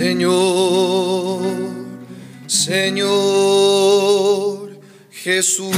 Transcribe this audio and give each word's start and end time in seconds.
Señor, 0.00 1.42
Señor 2.46 3.10
Jesús. 5.10 5.76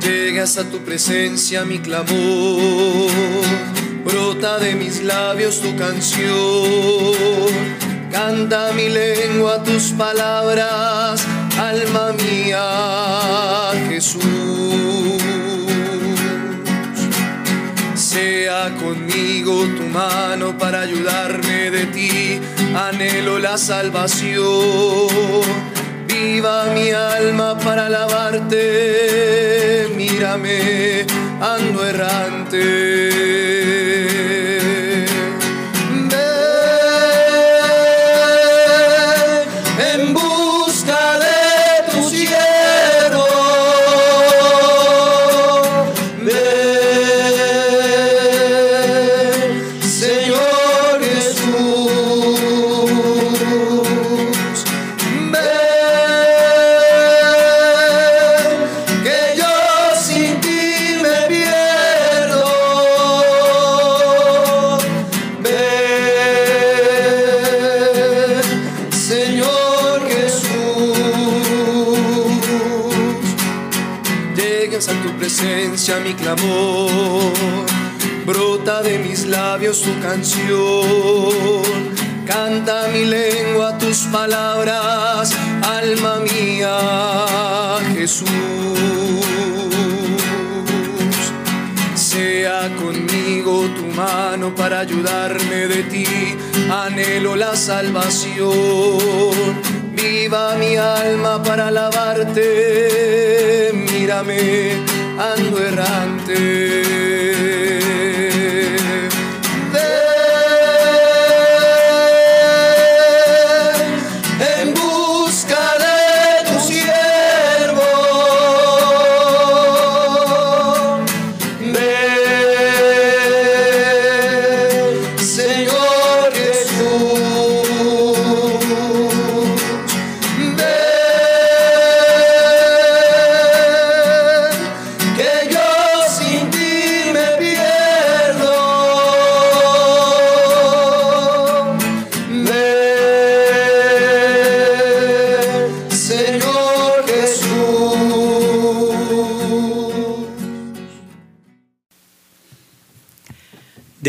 Llegas 0.00 0.56
a 0.56 0.64
tu 0.64 0.78
presencia 0.78 1.66
mi 1.66 1.78
clamor, 1.78 2.08
brota 4.02 4.58
de 4.60 4.74
mis 4.74 5.02
labios 5.02 5.60
tu 5.60 5.76
canción, 5.76 6.32
canta 8.10 8.72
mi 8.72 8.88
lengua 8.88 9.62
tus 9.62 9.92
palabras, 9.92 11.22
alma 11.58 12.14
mía 12.14 13.72
Jesús. 13.90 14.33
Sea 18.14 18.70
conmigo 18.80 19.66
tu 19.76 19.84
mano 19.88 20.56
para 20.56 20.82
ayudarme 20.82 21.72
de 21.72 21.86
ti, 21.86 22.40
anhelo 22.72 23.40
la 23.40 23.58
salvación. 23.58 24.44
Viva 26.06 26.66
mi 26.66 26.92
alma 26.92 27.58
para 27.58 27.86
alabarte, 27.86 29.88
mírame, 29.96 31.04
ando 31.40 31.84
errante. 31.84 33.83
Canción, 80.04 81.62
canta 82.26 82.88
mi 82.92 83.04
lengua 83.06 83.78
tus 83.78 84.00
palabras, 84.12 85.32
alma 85.62 86.20
mía, 86.20 86.76
Jesús. 87.96 88.28
Sea 91.94 92.58
conmigo 92.76 93.52
tu 93.76 93.86
mano 94.02 94.54
para 94.54 94.80
ayudarme 94.80 95.68
de 95.74 95.82
ti, 95.84 96.06
anhelo 96.70 97.34
la 97.34 97.56
salvación. 97.56 98.52
Viva 99.94 100.54
mi 100.56 100.76
alma 100.76 101.42
para 101.42 101.68
alabarte, 101.68 102.42
mírame, 103.72 104.72
ando 105.30 105.56
errante. 105.70 106.53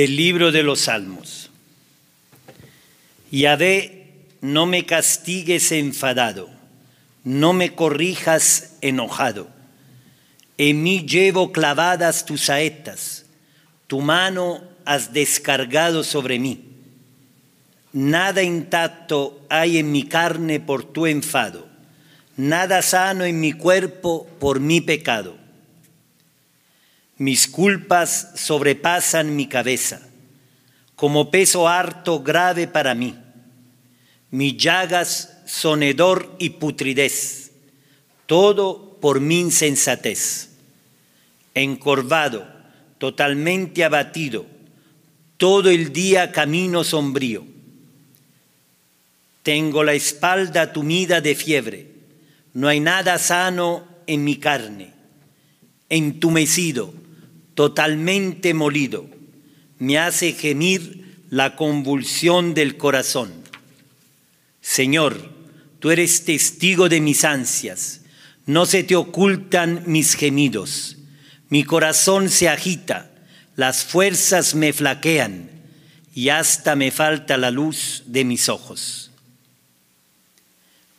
Del 0.06 0.18
libro 0.18 0.52
de 0.52 0.62
los 0.62 0.82
Salmos. 0.82 1.50
Yahvé, 3.32 4.14
no 4.40 4.68
me 4.68 4.86
castigues 4.86 5.72
enfadado, 5.72 6.48
no 7.24 7.54
me 7.54 7.74
corrijas 7.74 8.76
enojado. 8.82 9.48
En 10.60 10.84
mí 10.84 11.08
llevo 11.08 11.52
clavadas 11.52 12.24
tus 12.24 12.42
saetas, 12.42 13.26
tu 13.88 14.02
mano 14.02 14.62
has 14.86 15.12
descargado 15.12 16.04
sobre 16.04 16.38
mí. 16.38 16.66
Nada 17.92 18.44
intacto 18.44 19.44
hay 19.50 19.80
en 19.80 19.92
mi 19.92 20.04
carne 20.04 20.60
por 20.60 20.84
tu 20.84 21.08
enfado, 21.08 21.68
nada 22.38 22.84
sano 22.84 23.24
en 23.24 23.40
mi 23.40 23.54
cuerpo 23.54 24.28
por 24.40 24.60
mi 24.60 24.82
pecado. 24.82 25.45
Mis 27.18 27.48
culpas 27.48 28.32
sobrepasan 28.36 29.36
mi 29.36 29.48
cabeza, 29.48 30.02
como 30.96 31.32
peso 31.32 31.68
harto 31.68 32.22
grave 32.22 32.68
para 32.68 32.94
mí. 32.94 33.16
Mis 34.32 34.58
llagas 34.58 35.38
son 35.46 35.82
hedor 35.84 36.36
y 36.40 36.50
putridez, 36.52 37.52
todo 38.26 38.98
por 39.00 39.22
mi 39.22 39.40
insensatez. 39.40 40.50
Encorvado, 41.54 42.46
totalmente 42.98 43.86
abatido, 43.86 44.46
todo 45.38 45.70
el 45.70 45.94
día 45.94 46.34
camino 46.34 46.84
sombrío. 46.84 47.46
Tengo 49.42 49.84
la 49.84 49.94
espalda 49.94 50.74
tumida 50.74 51.22
de 51.22 51.36
fiebre, 51.36 51.92
no 52.54 52.68
hay 52.68 52.82
nada 52.82 53.20
sano 53.20 53.88
en 54.08 54.24
mi 54.26 54.38
carne. 54.38 54.92
Entumecido, 55.88 56.94
totalmente 57.56 58.54
molido, 58.54 59.08
me 59.80 59.98
hace 59.98 60.34
gemir 60.34 61.24
la 61.30 61.56
convulsión 61.56 62.54
del 62.54 62.78
corazón. 62.78 63.34
Señor, 64.62 65.32
tú 65.80 65.92
eres 65.92 66.26
testigo 66.26 66.88
de 66.90 67.02
mis 67.02 67.24
ansias, 67.24 68.02
no 68.46 68.66
se 68.66 68.84
te 68.84 68.96
ocultan 68.96 69.84
mis 69.88 70.16
gemidos. 70.16 70.98
Mi 71.50 71.64
corazón 71.64 72.30
se 72.30 72.50
agita, 72.50 73.12
las 73.56 73.84
fuerzas 73.84 74.56
me 74.56 74.74
flaquean 74.74 75.50
y 76.14 76.30
hasta 76.30 76.76
me 76.76 76.92
falta 76.92 77.38
la 77.38 77.52
luz 77.52 78.04
de 78.08 78.24
mis 78.24 78.50
ojos. 78.50 79.12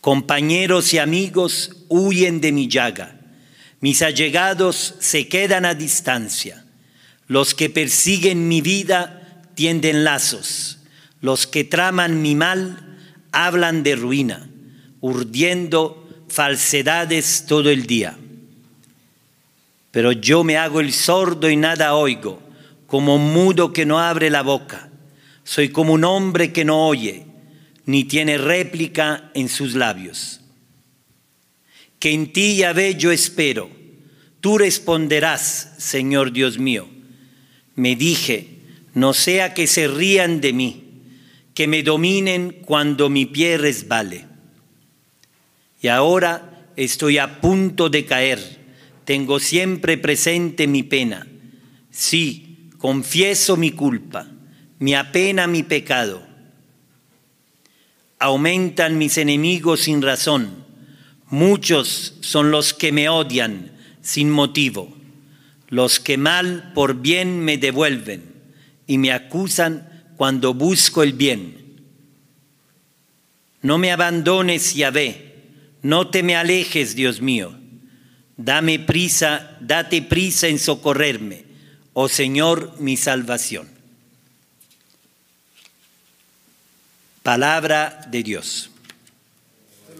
Compañeros 0.01 0.93
y 0.95 0.99
amigos 0.99 1.73
huyen 1.89 2.41
de 2.41 2.53
mi 2.53 2.69
llaga, 2.69 3.16
mis 3.87 4.03
allegados 4.03 4.97
se 4.99 5.29
quedan 5.29 5.65
a 5.65 5.77
distancia, 5.77 6.65
los 7.29 7.55
que 7.55 7.71
persiguen 7.71 8.49
mi 8.49 8.61
vida 8.61 9.45
tienden 9.55 10.03
lazos, 10.03 10.81
los 11.21 11.47
que 11.47 11.63
traman 11.63 12.21
mi 12.21 12.35
mal 12.35 12.99
hablan 13.31 13.85
de 13.85 13.95
ruina, 13.95 14.51
urdiendo 15.01 16.05
falsedades 16.27 17.45
todo 17.47 17.71
el 17.71 17.87
día. 17.87 18.19
Pero 19.93 20.11
yo 20.11 20.43
me 20.43 20.57
hago 20.57 20.81
el 20.81 20.93
sordo 20.93 21.49
y 21.49 21.55
nada 21.55 21.95
oigo, 21.95 22.43
como 22.89 23.15
un 23.15 23.33
mudo 23.33 23.73
que 23.73 23.87
no 23.87 24.01
abre 24.01 24.31
la 24.31 24.43
boca. 24.43 24.91
Soy 25.45 25.69
como 25.69 25.93
un 25.93 26.03
hombre 26.03 26.53
que 26.53 26.65
no 26.65 26.89
oye, 26.89 27.25
ni 27.85 28.03
tiene 28.03 28.37
réplica 28.37 29.31
en 29.33 29.49
sus 29.49 29.77
labios. 29.77 30.41
Que 32.01 32.11
en 32.11 32.33
ti, 32.33 32.57
Yahvé, 32.57 32.97
yo 32.97 33.13
espero. 33.13 33.76
Tú 34.47 34.59
responderás, 34.59 35.73
Señor 35.77 36.31
Dios 36.31 36.57
mío. 36.57 36.89
Me 37.75 37.97
dije, 37.97 38.47
no 38.95 39.13
sea 39.13 39.55
que 39.55 39.67
se 39.67 39.89
rían 39.89 40.41
de 40.41 40.53
mí, 40.53 40.85
que 41.53 41.67
me 41.67 41.83
dominen 41.83 42.53
cuando 42.65 43.11
mi 43.11 43.27
pie 43.27 43.59
resbale. 43.59 44.25
Y 45.83 45.89
ahora 45.89 46.69
estoy 46.77 47.19
a 47.19 47.41
punto 47.41 47.89
de 47.89 48.05
caer. 48.05 48.39
Tengo 49.05 49.41
siempre 49.41 49.99
presente 49.99 50.69
mi 50.69 50.85
pena. 50.85 51.27
Sí, 51.91 52.71
confieso 52.79 53.57
mi 53.57 53.73
culpa. 53.73 54.29
me 54.79 54.95
apena 54.95 55.49
mi 55.49 55.65
pecado. 55.65 56.25
Aumentan 58.21 58.97
mis 58.97 59.19
enemigos 59.19 59.81
sin 59.81 60.03
razón. 60.03 60.65
Muchos 61.31 62.15
son 62.21 62.53
los 62.53 62.75
que 62.75 62.93
me 62.93 63.09
odian 63.09 63.75
sin 64.07 64.31
motivo, 64.31 64.97
los 65.69 65.99
que 65.99 66.17
mal 66.17 66.71
por 66.77 66.95
bien 66.95 67.41
me 67.41 67.59
devuelven 67.59 68.23
y 68.87 68.99
me 68.99 69.11
acusan 69.11 70.07
cuando 70.17 70.55
busco 70.55 71.03
el 71.03 71.13
bien. 71.13 71.81
No 73.63 73.79
me 73.79 73.91
abandones, 73.91 74.77
Yahvé, 74.77 75.35
no 75.83 76.09
te 76.09 76.23
me 76.23 76.37
alejes, 76.37 76.95
Dios 76.95 77.21
mío. 77.21 77.59
Dame 78.37 78.79
prisa, 78.79 79.57
date 79.61 80.03
prisa 80.03 80.47
en 80.47 80.61
socorrerme, 80.61 81.45
oh 81.93 82.09
Señor, 82.09 82.77
mi 82.79 82.97
salvación. 82.97 83.69
Palabra 87.25 88.07
de 88.09 88.23
Dios. 88.23 88.71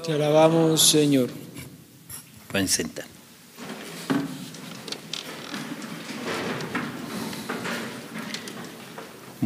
Te 0.05 0.13
alabamos, 0.13 0.81
Señor. 0.81 1.29
Pueden 2.47 2.69
sentar. 2.69 3.16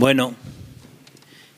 Bueno, 0.00 0.34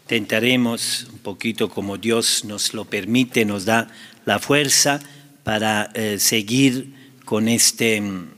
tentaremos 0.08 1.06
un 1.12 1.20
poquito 1.20 1.68
como 1.68 1.96
Dios 1.96 2.44
nos 2.44 2.74
lo 2.74 2.84
permite, 2.84 3.44
nos 3.44 3.66
da 3.66 3.88
la 4.24 4.40
fuerza 4.40 4.98
para 5.44 5.92
eh, 5.94 6.18
seguir 6.18 6.92
con 7.24 7.46
este 7.46 8.00
mm, 8.00 8.30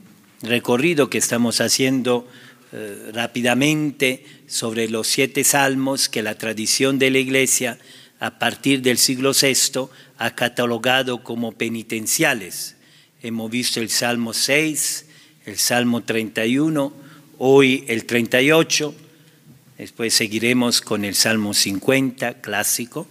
recorrido 0.42 1.08
que 1.08 1.16
estamos 1.16 1.62
haciendo 1.62 2.28
eh, 2.72 3.12
rápidamente 3.14 4.26
sobre 4.46 4.90
los 4.90 5.06
siete 5.06 5.42
salmos 5.42 6.10
que 6.10 6.22
la 6.22 6.36
tradición 6.36 6.98
de 6.98 7.10
la 7.10 7.20
Iglesia 7.20 7.78
a 8.20 8.38
partir 8.38 8.82
del 8.82 8.98
siglo 8.98 9.32
VI 9.32 9.88
ha 10.18 10.34
catalogado 10.34 11.24
como 11.24 11.52
penitenciales. 11.52 12.76
Hemos 13.22 13.50
visto 13.50 13.80
el 13.80 13.88
Salmo 13.88 14.34
6, 14.34 15.06
el 15.46 15.56
Salmo 15.56 16.02
31, 16.02 16.92
hoy 17.38 17.86
el 17.88 18.04
38, 18.04 18.96
después 19.78 20.14
seguiremos 20.14 20.80
con 20.80 21.04
el 21.04 21.14
Salmo 21.14 21.54
50, 21.54 22.40
clásico, 22.40 23.06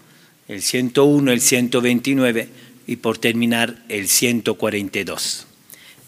el 0.47 0.61
101, 0.61 1.31
el 1.31 1.41
129 1.41 2.49
y 2.87 2.95
por 2.97 3.17
terminar 3.17 3.83
el 3.89 4.07
142. 4.07 5.47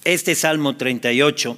Este 0.04 0.36
Salmo 0.36 0.76
38, 0.76 1.58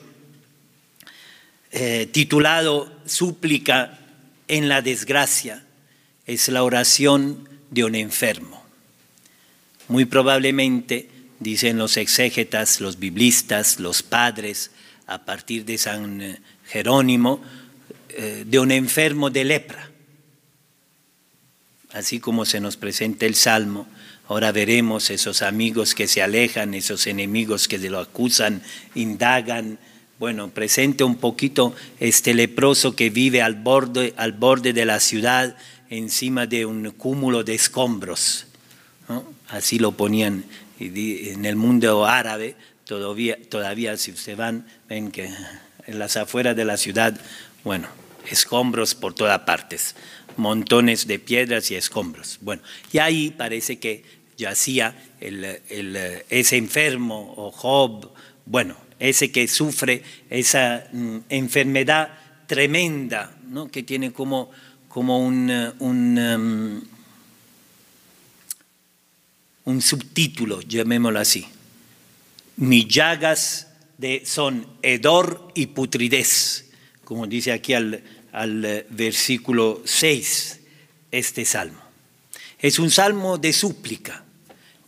eh, 1.72 2.10
titulado 2.12 2.92
Súplica 3.06 4.00
en 4.48 4.70
la 4.70 4.82
desgracia, 4.82 5.64
es 6.26 6.48
la 6.50 6.64
oración 6.64 7.50
de 7.72 7.84
un 7.84 7.96
enfermo. 7.96 8.64
Muy 9.88 10.06
probablemente, 10.06 11.10
dicen 11.40 11.78
los 11.78 11.98
exégetas, 11.98 12.82
los 12.82 13.00
biblistas, 13.00 13.80
los 13.80 14.04
padres, 14.04 14.72
a 15.08 15.24
partir 15.24 15.66
de 15.66 15.78
San 15.78 16.40
Jerónimo, 16.66 17.42
eh, 18.20 18.46
de 18.48 18.58
un 18.58 18.72
enfermo 18.72 19.30
de 19.30 19.44
lepra. 19.44 19.92
Así 21.94 22.20
como 22.20 22.46
se 22.46 22.60
nos 22.60 22.76
presenta 22.76 23.28
el 23.28 23.36
Salmo, 23.36 23.88
ahora 24.28 24.52
veremos 24.52 25.12
esos 25.12 25.44
amigos 25.44 25.94
que 25.94 26.08
se 26.08 26.24
alejan, 26.24 26.74
esos 26.74 27.06
enemigos 27.06 27.68
que 27.68 27.78
se 27.78 27.92
lo 27.92 28.00
acusan, 28.00 28.64
indagan. 28.96 29.78
Bueno, 30.18 30.50
presente 30.50 31.04
un 31.04 31.18
poquito 31.18 31.76
este 32.00 32.34
leproso 32.34 32.96
que 32.96 33.12
vive 33.12 33.44
al 33.44 33.54
borde, 33.54 34.16
al 34.18 34.32
borde 34.32 34.74
de 34.74 34.86
la 34.86 35.00
ciudad, 35.00 35.56
encima 35.92 36.48
de 36.48 36.66
un 36.66 36.90
cúmulo 36.90 37.44
de 37.44 37.54
escombros. 37.54 38.48
Así 39.48 39.78
lo 39.78 39.92
ponían 39.92 40.44
en 40.80 41.46
el 41.46 41.56
mundo 41.56 42.08
árabe, 42.08 42.56
todavía, 42.84 43.38
todavía 43.48 43.96
si 43.96 44.10
ustedes 44.10 44.40
van, 44.40 44.66
ven 44.90 45.12
que 45.12 45.30
en 45.86 46.00
las 46.00 46.18
afueras 46.18 46.56
de 46.56 46.66
la 46.66 46.78
ciudad, 46.78 47.16
bueno, 47.64 47.88
escombros 48.30 48.96
por 48.96 49.14
todas 49.14 49.40
partes, 49.40 49.96
montones 50.38 51.08
de 51.08 51.20
piedras 51.20 51.72
y 51.72 51.76
escombros. 51.76 52.38
Bueno, 52.42 52.62
y 52.92 53.00
ahí 53.00 53.32
parece 53.32 53.80
que 53.80 54.04
yacía 54.38 54.96
el, 55.20 55.44
ese 56.30 56.58
enfermo 56.58 57.34
o 57.38 57.52
Job, 57.52 58.12
bueno, 58.46 58.76
ese 59.00 59.32
que 59.32 59.48
sufre 59.48 60.04
esa 60.30 60.88
mm, 60.92 61.18
enfermedad 61.30 62.10
tremenda, 62.48 63.36
¿no? 63.50 63.70
que 63.70 63.84
tiene 63.84 64.14
como 64.14 64.52
como 64.98 65.20
un, 65.20 65.52
um, 65.78 66.82
un, 69.66 69.82
subtítulo, 69.82 70.62
llamémoslo 70.62 71.20
así. 71.20 71.46
Mis 72.56 72.88
llagas 72.88 73.68
de, 74.00 74.24
son 74.26 74.66
hedor 74.82 75.52
y 75.54 75.68
putridez, 75.68 76.72
como 77.04 77.28
dice 77.28 77.52
aquí 77.52 77.76
al, 77.76 78.02
al 78.38 78.64
eh, 78.64 78.86
versículo 78.90 79.82
6 79.84 80.60
este 81.12 81.46
salmo. 81.46 81.82
Es 82.60 82.80
un 82.80 82.92
salmo 82.92 83.38
de 83.38 83.54
súplica, 83.54 84.24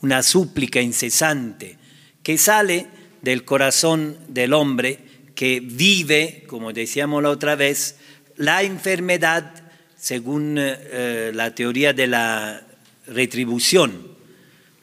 una 0.02 0.24
súplica 0.24 0.82
incesante 0.82 1.78
que 2.22 2.38
sale 2.38 2.88
del 3.22 3.46
corazón 3.46 4.18
del 4.28 4.54
hombre 4.54 5.00
que 5.36 5.62
vive, 5.62 6.44
como 6.48 6.74
decíamos 6.74 7.24
la 7.24 7.30
otra 7.30 7.56
vez, 7.56 7.98
la 8.36 8.64
enfermedad 8.64 9.52
según 9.98 10.58
eh, 10.58 10.78
eh, 10.92 11.32
la 11.34 11.54
teoría 11.56 11.94
de 11.94 12.08
la 12.08 12.62
retribución. 13.08 14.20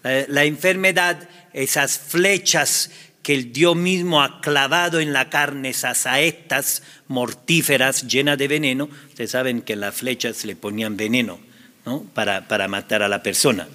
La, 0.03 0.45
enfermedad, 0.45 1.29
esas 1.53 1.99
flechas 1.99 2.93
que 3.27 3.35
el 3.35 3.53
Dios 3.53 3.75
mismo 3.75 4.23
ha 4.23 4.41
clavado 4.41 5.01
en 5.01 5.13
la 5.13 5.31
carne, 5.31 5.71
esas 5.71 5.99
saetas 5.99 6.85
mortíferas 7.09 8.07
llenas 8.07 8.39
de 8.39 8.47
veneno, 8.47 8.89
ustedes 9.09 9.33
saben 9.33 9.63
que 9.63 9.73
en 9.73 9.81
las 9.81 9.97
flechas 9.97 10.45
le 10.45 10.55
ponían 10.55 10.97
veneno 10.97 11.41
¿no? 11.85 12.05
para, 12.15 12.47
para 12.47 12.69
matar 12.69 13.03
a 13.03 13.09
la 13.09 13.25
persona. 13.25 13.67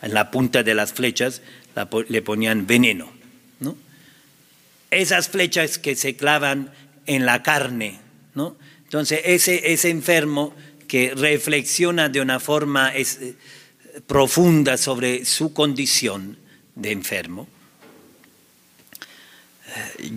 En 0.00 0.14
la 0.14 0.30
punta 0.30 0.62
de 0.62 0.72
las 0.72 0.94
flechas 0.94 1.42
le 2.08 2.22
ponían 2.22 2.66
veneno. 2.66 3.12
¿no? 3.60 3.76
Esas 4.90 5.28
flechas 5.28 5.76
que 5.78 5.96
se 5.96 6.16
clavan 6.16 6.72
en 7.04 7.26
la 7.26 7.42
carne. 7.42 8.00
Entonces, 8.84 9.20
ese, 9.26 9.74
ese 9.74 9.90
enfermo 9.90 10.54
que 10.88 11.12
reflexiona 11.14 12.08
de 12.08 12.22
una 12.22 12.40
forma 12.40 12.90
eh, 12.96 13.34
profunda 14.06 14.78
sobre 14.78 15.26
su 15.26 15.52
condición 15.52 16.38
de 16.74 16.92
enfermo, 16.92 17.48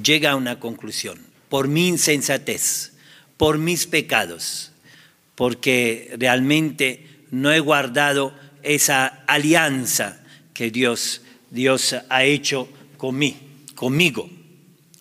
llega 0.03 0.31
a 0.31 0.35
una 0.35 0.59
conclusión. 0.59 1.19
Por 1.49 1.67
mi 1.67 1.87
insensatez, 1.87 2.93
por 3.37 3.57
mis 3.57 3.87
pecados, 3.87 4.71
porque 5.35 6.13
realmente 6.17 7.05
no 7.31 7.51
he 7.51 7.59
guardado 7.59 8.33
esa 8.63 9.05
alianza 9.27 10.19
que 10.53 10.71
Dios, 10.71 11.21
Dios 11.51 11.95
ha 12.09 12.23
hecho 12.23 12.67
conmigo, 12.97 13.37
conmigo, 13.75 14.29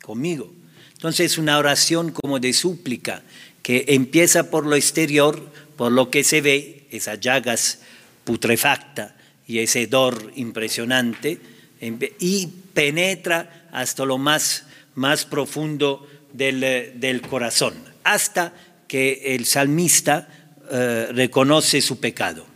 conmigo. 0.02 0.52
Entonces 0.92 1.38
una 1.38 1.58
oración 1.58 2.12
como 2.12 2.38
de 2.38 2.52
súplica 2.52 3.22
que 3.62 3.84
empieza 3.88 4.50
por 4.50 4.66
lo 4.66 4.76
exterior, 4.76 5.50
por 5.76 5.90
lo 5.90 6.10
que 6.10 6.22
se 6.22 6.40
ve, 6.40 6.86
esas 6.90 7.18
llagas 7.20 7.80
putrefacta 8.24 9.16
y 9.46 9.58
ese 9.58 9.82
hedor 9.82 10.32
impresionante, 10.36 11.40
y 12.18 12.46
penetra 12.72 13.65
hasta 13.76 14.06
lo 14.06 14.16
más, 14.16 14.64
más 14.94 15.26
profundo 15.26 16.08
del, 16.32 17.20
corazón, 17.28 17.74
hasta 18.04 18.54
que 18.88 19.34
el 19.34 19.44
salmista 19.44 20.28
eh, 20.70 21.08
reconoce 21.12 21.82
su 21.82 22.00
pecado. 22.00 22.46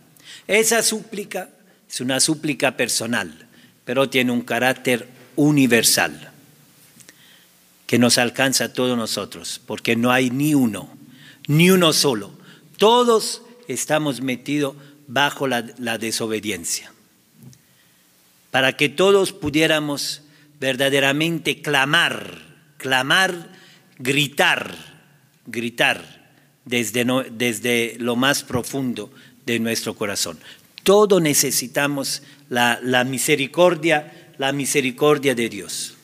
Esa 0.47 0.83
súplica 0.83 1.50
es 1.87 2.00
una 2.00 2.21
súplica 2.21 2.75
personal, 2.75 3.47
pero 3.85 4.09
tiene 4.09 4.33
un 4.33 4.41
carácter 4.41 5.09
universal 5.37 6.33
que 7.87 7.99
nos 7.99 8.17
alcanza 8.17 8.65
a 8.65 8.73
todos 8.73 8.97
nosotros, 8.97 9.61
porque 9.67 9.97
no 9.97 10.12
hay 10.12 10.31
ni 10.31 10.55
uno, 10.55 10.89
ni 11.49 11.71
uno 11.71 11.93
solo 11.93 12.33
todos 12.79 13.43
estamos 13.69 14.23
metidos 14.23 14.75
bajo 15.07 15.47
la, 15.47 15.61
desobediencia. 15.99 16.95
Para 18.50 18.75
que 18.75 18.89
todos 18.89 19.35
pudiéramos 19.35 20.23
verdaderamente 20.61 21.62
clamar, 21.62 22.43
clamar, 22.76 23.50
gritar, 23.99 24.76
gritar 25.47 26.21
desde, 26.64 27.05
desde 27.33 27.97
lo 27.99 28.14
más 28.14 28.45
profundo 28.45 29.11
de 29.47 29.59
nuestro 29.59 29.97
corazón. 29.97 30.38
Todos 30.85 31.21
necesitamos 31.21 32.23
la, 32.49 32.79
la 32.83 33.05
misericordia, 33.05 34.33
la 34.38 34.52
misericordia 34.52 35.35
de 35.35 35.49
Dios, 35.49 35.95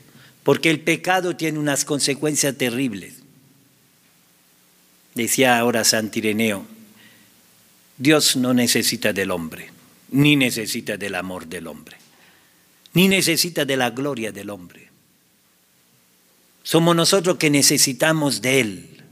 porque 0.43 0.71
el 0.71 0.81
pecado 0.81 1.37
tiene 1.37 1.59
unas 1.59 1.85
consecuencias 1.85 2.57
terribles. 2.57 3.15
Decía 5.15 5.59
ahora 5.59 5.85
Santireneo, 5.85 6.67
Dios 7.99 8.37
no 8.37 8.53
necesita 8.53 9.13
del 9.13 9.31
hombre, 9.31 9.71
ni 10.11 10.37
necesita 10.37 10.97
del 10.97 11.15
amor 11.15 11.47
del 11.47 11.67
hombre, 11.67 11.97
ni 12.97 13.09
necesita 13.09 13.67
de 13.67 13.77
la 13.77 13.91
gloria 13.91 14.33
del 14.33 14.49
hombre. 14.49 14.89
Somos 16.63 16.97
nosotros 16.97 17.37
que 17.37 17.51
necesitamos 17.51 18.41
de 18.41 18.61
Él. 18.61 19.05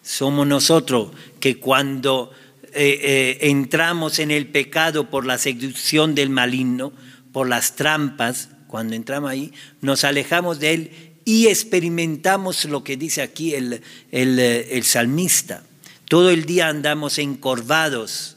Somos 0.00 0.46
nosotros 0.46 1.10
que 1.40 1.56
cuando 1.56 2.30
eh, 2.72 3.00
eh, 3.02 3.38
entramos 3.50 4.20
en 4.20 4.30
el 4.30 4.46
pecado 4.46 5.10
por 5.10 5.26
la 5.26 5.38
seducción 5.38 6.14
del 6.14 6.30
maligno, 6.30 6.92
por 7.32 7.48
las 7.48 7.74
trampas, 7.74 8.50
cuando 8.68 8.94
entramos 8.94 9.28
ahí, 9.28 9.52
nos 9.80 10.04
alejamos 10.04 10.60
de 10.60 10.74
Él 10.74 10.90
y 11.24 11.48
experimentamos 11.48 12.64
lo 12.66 12.84
que 12.84 12.96
dice 12.96 13.22
aquí 13.22 13.56
el, 13.56 13.82
el, 14.12 14.84
salmista. 14.84 15.64
Todo 16.08 16.30
el 16.30 16.44
día 16.44 16.68
andamos 16.68 17.18
encorvados 17.18 18.36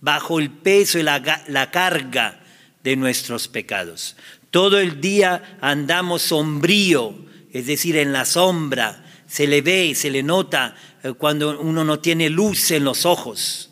bajo 0.00 0.40
el 0.40 0.48
peso 0.48 0.98
y 0.98 1.02
la, 1.02 1.44
la 1.46 1.70
carga 1.70 2.40
de 2.84 2.96
nuestros 2.96 3.48
pecados. 3.48 4.14
Todo 4.50 4.78
el 4.78 5.00
día 5.00 5.58
andamos 5.60 6.22
sombrío, 6.22 7.16
es 7.52 7.66
decir, 7.66 7.96
en 7.96 8.12
la 8.12 8.24
sombra. 8.24 9.04
Se 9.26 9.48
le 9.48 9.62
ve, 9.62 9.94
se 9.96 10.10
le 10.10 10.22
nota 10.22 10.76
eh, 11.02 11.12
cuando 11.14 11.58
uno 11.58 11.82
no 11.82 11.98
tiene 11.98 12.30
luz 12.30 12.70
en 12.70 12.84
los 12.84 13.06
ojos. 13.06 13.70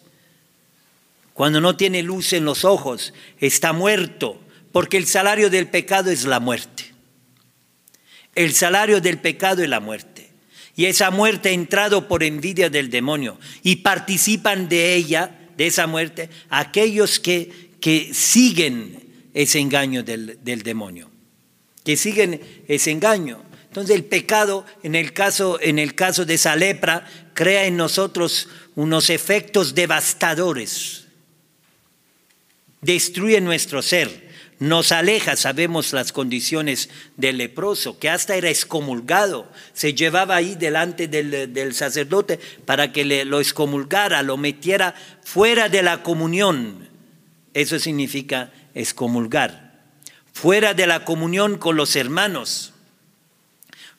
Cuando 1.35 1.61
no 1.61 1.77
tiene 1.77 2.03
luz 2.03 2.33
en 2.33 2.45
los 2.45 2.65
ojos, 2.65 3.15
está 3.39 3.73
muerto, 3.73 4.41
porque 4.73 4.97
el 4.97 5.07
salario 5.07 5.51
del 5.51 5.69
pecado 5.69 6.11
es 6.11 6.25
la 6.25 6.41
muerte. 6.41 6.93
El 8.35 8.55
salario 8.55 9.01
del 9.01 9.19
pecado 9.19 9.63
es 9.63 9.69
la 9.69 9.81
muerte. 9.81 10.31
Y 10.75 10.87
esa 10.87 11.11
muerte 11.11 11.51
ha 11.51 11.53
entrado 11.53 12.09
por 12.09 12.23
envidia 12.23 12.71
del 12.71 12.89
demonio. 12.89 13.39
Y 13.63 13.77
participan 13.77 14.71
de 14.71 14.95
ella, 14.95 15.39
de 15.57 15.67
esa 15.67 15.87
muerte, 15.87 16.31
aquellos 16.49 17.21
que, 17.21 17.71
que 17.81 18.15
siguen 18.15 19.02
ese 19.35 19.59
engaño 19.59 20.03
del, 20.03 20.39
del 20.43 20.63
demonio. 20.63 21.11
Que 21.85 21.97
siguen 21.97 22.41
ese 22.69 22.91
engaño. 22.91 23.43
Entonces 23.65 23.97
el 23.97 24.05
pecado, 24.05 24.67
en 24.83 24.95
el 24.95 25.13
caso, 25.13 25.59
en 25.61 25.79
el 25.79 25.95
caso 25.95 26.25
de 26.25 26.35
esa 26.35 26.57
lepra, 26.57 27.07
crea 27.35 27.65
en 27.65 27.77
nosotros 27.77 28.49
unos 28.75 29.11
efectos 29.11 29.75
devastadores. 29.75 31.07
Destruye 32.83 33.41
nuestro 33.41 33.81
ser, 33.81 34.31
nos 34.59 34.93
aleja, 34.93 35.37
sabemos 35.37 35.93
las 35.93 36.13
condiciones 36.13 36.89
del 37.17 37.39
leproso, 37.39 37.99
que 37.99 38.09
hasta 38.09 38.37
era 38.37 38.51
excomulgado, 38.51 39.51
se 39.73 39.95
llevaba 39.95 40.37
ahí 40.37 40.55
delante 40.55 41.09
del, 41.09 41.75
sacerdote 41.75 42.39
para 42.65 42.93
que 42.93 43.05
le, 43.05 43.25
lo 43.25 43.41
excomulgara, 43.41 44.23
lo 44.23 44.37
metiera 44.37 44.95
fuera 45.25 45.69
de 45.69 45.83
la 45.83 46.03
comunión. 46.03 46.89
Eso 47.55 47.79
significa 47.79 48.53
excomulgar, 48.75 49.81
fuera 50.33 50.75
de 50.75 50.87
la 50.87 51.05
comunión 51.05 51.59
con 51.59 51.77
los 51.77 51.97
hermanos 51.97 52.73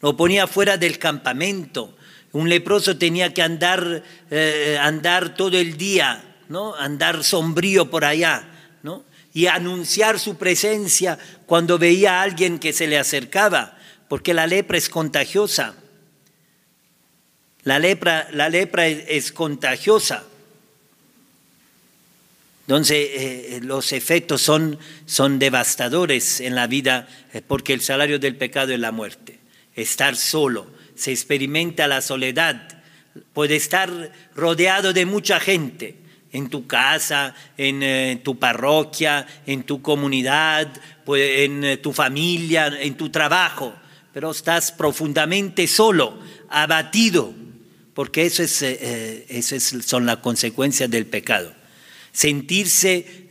lo 0.04 0.18
ponía 0.18 0.48
fuera 0.48 0.76
del 0.76 1.00
campamento. 1.00 1.96
Un 2.34 2.50
leproso 2.50 2.98
tenía 2.98 3.34
que 3.34 3.42
andar, 3.42 4.04
eh, 4.30 4.78
andar 4.82 5.36
todo 5.36 5.58
el 5.58 5.78
día, 5.78 6.36
¿no? 6.50 6.76
andar 6.76 7.24
sombrío 7.24 7.90
por 7.90 8.04
allá, 8.04 8.50
¿no? 8.84 9.06
y 9.34 9.48
anunciar 9.48 10.20
su 10.20 10.36
presencia 10.36 11.18
cuando 11.46 11.80
veía 11.80 12.20
a 12.20 12.22
alguien 12.22 12.60
que 12.60 12.74
se 12.74 12.86
le 12.86 13.00
acercaba, 13.00 13.78
porque 14.10 14.34
la 14.34 14.46
lepra 14.46 14.78
es 14.78 14.90
contagiosa. 14.90 15.76
La 17.64 17.80
lepra, 17.80 18.28
la 18.34 18.50
lepra 18.50 18.88
es, 18.88 19.32
contagiosa. 19.32 20.26
Entonces, 22.68 23.10
eh, 23.12 23.60
los 23.62 23.92
efectos 23.92 24.42
son, 24.42 24.80
son 25.06 25.38
devastadores 25.38 26.40
en 26.40 26.56
la 26.56 26.68
vida, 26.68 27.08
eh, 27.34 27.42
porque 27.46 27.74
el 27.74 27.82
salario 27.82 28.20
del 28.20 28.36
pecado 28.38 28.74
es 28.74 28.80
la 28.80 28.92
muerte 28.92 29.44
estar 29.76 30.16
solo, 30.16 30.68
se 30.96 31.12
experimenta 31.12 31.88
la 31.88 32.02
soledad, 32.02 32.82
puede 33.34 33.56
estar 33.56 34.12
rodeado 34.36 34.94
de 34.94 35.06
mucha 35.06 35.40
gente, 35.40 35.98
en 36.32 36.50
tu 36.50 36.66
casa, 36.66 37.36
en 37.58 37.84
eh, 37.84 38.20
tu 38.24 38.40
parroquia, 38.40 39.28
en 39.46 39.64
tu 39.64 39.84
comunidad, 39.84 40.68
en 41.06 41.64
eh, 41.64 41.78
tu 41.78 41.94
familia, 41.94 42.74
en 42.80 42.96
tu 42.96 43.10
trabajo, 43.10 43.72
pero 44.12 44.32
estás 44.32 44.72
profundamente 44.72 45.68
solo, 45.68 46.18
abatido, 46.50 47.36
porque 47.94 48.26
eso, 48.26 48.42
es, 48.42 48.64
eh, 48.64 49.42
son 49.84 50.08
las 50.08 50.18
consecuencias 50.18 50.90
del 50.90 51.06
pecado. 51.06 51.54
Sentirse 52.14 53.28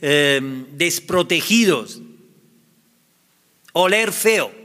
desprotegidos, 0.73 2.03
oler 3.73 4.13
feo 4.13 4.63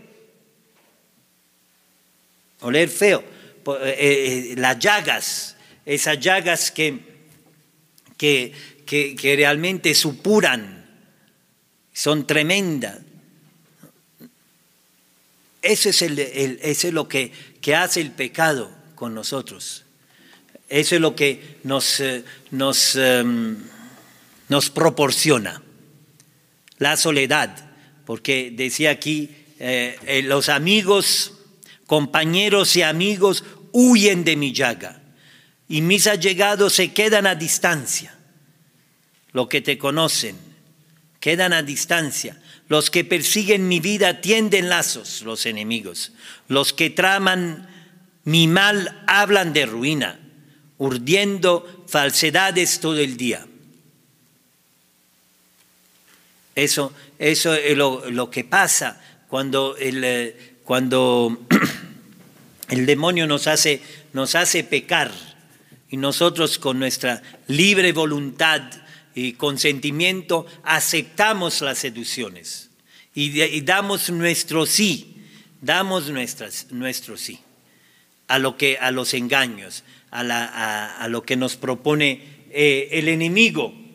oler 2.62 2.89
feo, 2.89 3.24
eh, 3.81 3.95
eh, 3.97 4.55
las 4.57 4.79
llagas, 4.79 5.55
esas 5.86 6.19
llagas 6.19 6.71
que, 6.71 7.00
que, 8.17 8.53
que, 8.86 9.36
realmente 9.36 9.93
supuran, 9.93 10.86
son 11.93 12.25
tremendas. 12.25 13.00
Eso 15.62 15.89
es, 15.89 16.01
el, 16.01 16.19
eso 16.19 16.88
es 16.88 16.93
lo 16.93 17.07
que, 17.07 17.31
que, 17.62 17.75
hace 17.75 18.00
el 18.01 18.12
pecado 18.12 18.71
con 18.95 19.13
nosotros. 19.13 19.83
Eso 20.69 20.95
es 20.95 21.01
lo 21.01 21.15
que 21.15 21.57
nos, 21.63 22.00
eh, 22.00 22.24
nos, 22.51 22.95
em, 22.95 23.57
nos 24.49 24.69
proporciona. 24.69 25.61
La 26.77 26.95
soledad, 26.97 27.71
porque 28.05 28.51
decía 28.55 28.91
aquí, 28.91 29.31
los 30.23 30.49
amigos 30.49 31.33
compañeros 31.87 32.75
y 32.75 32.83
amigos 32.83 33.43
huyen 33.71 34.23
de 34.23 34.35
mi 34.35 34.53
llaga 34.53 35.01
y 35.67 35.81
mis 35.81 36.05
allegados 36.05 36.73
se 36.73 36.93
quedan 36.93 37.25
a 37.25 37.35
distancia. 37.35 38.15
Los 39.31 39.47
que 39.47 39.61
te 39.61 39.77
conocen 39.77 40.37
quedan 41.19 41.53
a 41.53 41.63
distancia. 41.63 42.39
Los 42.69 42.91
que 42.91 43.03
persiguen 43.03 43.67
mi 43.67 43.79
vida 43.79 44.21
tienden 44.21 44.69
lazos, 44.69 45.23
los 45.23 45.45
enemigos. 45.45 46.11
Los 46.47 46.73
que 46.73 46.89
traman 46.89 47.69
mi 48.23 48.47
mal 48.47 49.03
hablan 49.07 49.53
de 49.53 49.65
ruina, 49.65 50.19
urdiendo 50.77 51.85
falsedades 51.87 52.81
todo 52.81 52.99
el 52.99 53.17
día. 53.17 53.46
Eso, 56.57 56.91
eso 57.19 57.53
es 57.53 57.77
lo, 57.77 58.31
que 58.31 58.43
pasa 58.43 58.99
cuando 59.27 59.77
el, 59.77 60.03
eh, 60.03 60.55
cuando 60.63 61.45
el 62.69 62.87
demonio 62.87 63.27
nos 63.27 63.45
hace, 63.45 63.79
nos 64.13 64.33
hace 64.33 64.63
pecar 64.63 65.11
y 65.87 65.97
nosotros 65.97 66.57
con 66.57 66.79
nuestra 66.79 67.21
libre 67.45 67.91
voluntad 67.91 68.63
y 69.13 69.33
consentimiento 69.33 70.47
aceptamos 70.63 71.61
las 71.61 71.77
seducciones 71.77 72.71
y, 73.13 73.61
damos 73.61 74.09
nuestro 74.09 74.65
sí, 74.65 75.15
damos 75.61 76.09
nuestras, 76.09 76.71
nuestro 76.71 77.17
sí 77.17 77.39
a, 78.27 78.39
lo 78.39 78.57
que, 78.57 78.79
a 78.79 78.89
los 78.89 79.13
engaños, 79.13 79.83
a, 80.09 80.23
la, 80.23 80.97
a, 80.97 81.07
lo 81.07 81.21
que 81.21 81.35
nos 81.35 81.55
propone 81.55 82.47
eh, 82.49 82.89
el 82.93 83.09
enemigo. 83.09 83.87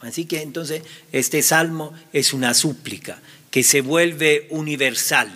Así 0.00 0.26
que 0.26 0.42
entonces 0.42 0.82
este 1.12 1.42
salmo 1.42 1.92
es 2.12 2.32
una 2.32 2.54
súplica 2.54 3.20
que 3.50 3.62
se 3.62 3.80
vuelve 3.80 4.46
universal, 4.50 5.28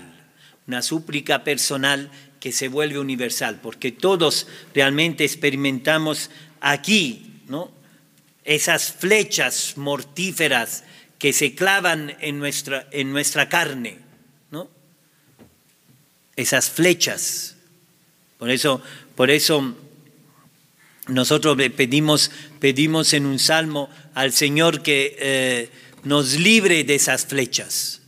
una 0.66 0.82
súplica 0.82 1.42
personal 1.42 2.10
que 2.38 2.52
se 2.52 2.68
vuelve 2.68 2.98
universal, 2.98 3.60
porque 3.62 3.92
todos 3.92 4.46
realmente 4.74 5.24
experimentamos 5.24 6.30
aquí, 6.60 7.40
¿no? 7.48 7.70
Esas 8.44 8.92
flechas 8.92 9.74
mortíferas 9.76 10.84
que 11.18 11.32
se 11.32 11.54
clavan 11.54 12.16
en 12.20 12.38
nuestra, 12.38 12.88
en 12.90 13.12
nuestra 13.12 13.48
carne, 13.48 13.98
¿no? 14.50 14.68
Esas 16.34 16.68
flechas. 16.68 17.56
Por 18.38 18.50
eso, 18.50 18.82
por 19.14 19.30
eso 19.30 19.76
nosotros 21.08 21.56
pedimos, 21.76 22.30
pedimos 22.60 23.12
en 23.12 23.26
un 23.26 23.38
salmo 23.38 23.90
al 24.14 24.32
Señor 24.32 24.82
que 24.82 25.16
eh, 25.18 25.70
nos 26.04 26.38
libre 26.38 26.84
de 26.84 26.94
esas 26.94 27.26
flechas 27.26 28.02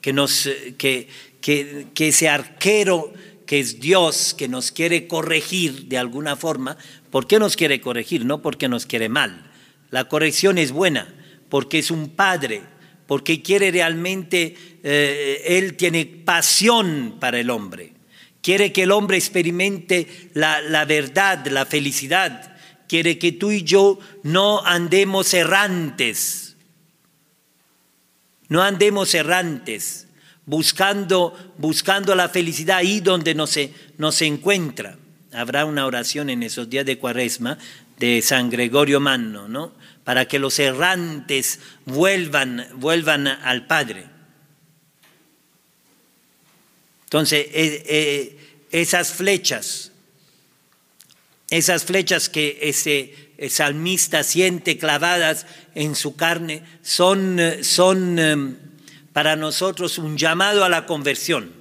que, 0.00 0.12
nos, 0.12 0.48
que, 0.78 1.08
que, 1.40 1.86
que 1.94 2.08
ese 2.08 2.28
arquero 2.28 3.12
que 3.46 3.60
es 3.60 3.80
Dios, 3.80 4.34
que 4.34 4.48
nos 4.48 4.70
quiere 4.70 5.08
corregir 5.08 5.86
de 5.86 5.98
alguna 5.98 6.36
forma, 6.36 6.76
¿por 7.10 7.26
qué 7.26 7.38
nos 7.38 7.56
quiere 7.56 7.80
corregir? 7.80 8.24
No 8.24 8.42
porque 8.42 8.68
nos 8.68 8.86
quiere 8.86 9.08
mal. 9.08 9.50
La 9.90 10.04
corrección 10.04 10.56
es 10.56 10.70
buena, 10.70 11.12
porque 11.48 11.80
es 11.80 11.90
un 11.90 12.10
padre, 12.10 12.62
porque 13.06 13.42
quiere 13.42 13.72
realmente, 13.72 14.56
eh, 14.84 15.42
Él 15.46 15.76
tiene 15.76 16.06
pasión 16.06 17.16
para 17.18 17.40
el 17.40 17.50
hombre, 17.50 17.92
quiere 18.42 18.72
que 18.72 18.84
el 18.84 18.92
hombre 18.92 19.16
experimente 19.16 20.30
la, 20.34 20.60
la 20.60 20.84
verdad, 20.84 21.46
la 21.46 21.66
felicidad, 21.66 22.56
quiere 22.88 23.18
que 23.18 23.32
tú 23.32 23.50
y 23.50 23.62
yo 23.62 23.98
no 24.22 24.64
andemos 24.64 25.32
errantes, 25.34 26.56
no 28.48 28.62
andemos 28.62 29.14
errantes, 29.14 30.08
buscando, 30.44 31.54
buscando 31.58 32.16
la 32.16 32.28
felicidad 32.28 32.78
ahí 32.78 33.00
donde 33.00 33.36
no 33.36 33.46
se, 33.46 33.72
no 33.96 34.10
se 34.10 34.26
encuentra. 34.26 34.96
Habrá 35.32 35.64
una 35.64 35.86
oración 35.86 36.28
en 36.28 36.42
esos 36.42 36.68
días 36.68 36.84
de 36.84 36.98
cuaresma 36.98 37.56
de 37.98 38.20
San 38.22 38.50
Gregorio 38.50 38.98
Magno, 38.98 39.46
¿no? 39.46 39.72
Para 40.02 40.24
que 40.26 40.40
los 40.40 40.58
errantes 40.58 41.60
vuelvan, 41.84 42.66
vuelvan 42.74 43.28
al 43.28 43.68
Padre. 43.68 44.09
Entonces, 47.10 47.46
eh, 47.52 47.82
eh, 47.86 48.38
esas 48.70 49.12
flechas, 49.12 49.90
esas 51.50 51.84
flechas 51.84 52.28
que 52.28 52.58
ese 52.62 53.32
salmista 53.48 54.22
siente 54.22 54.78
clavadas 54.78 55.46
en 55.74 55.96
su 55.96 56.14
carne, 56.14 56.62
son, 56.82 57.40
son 57.62 58.18
em, 58.18 58.56
para 59.12 59.34
nosotros 59.34 59.98
un 59.98 60.16
llamado 60.16 60.64
a 60.64 60.68
la 60.68 60.86
conversión, 60.86 61.52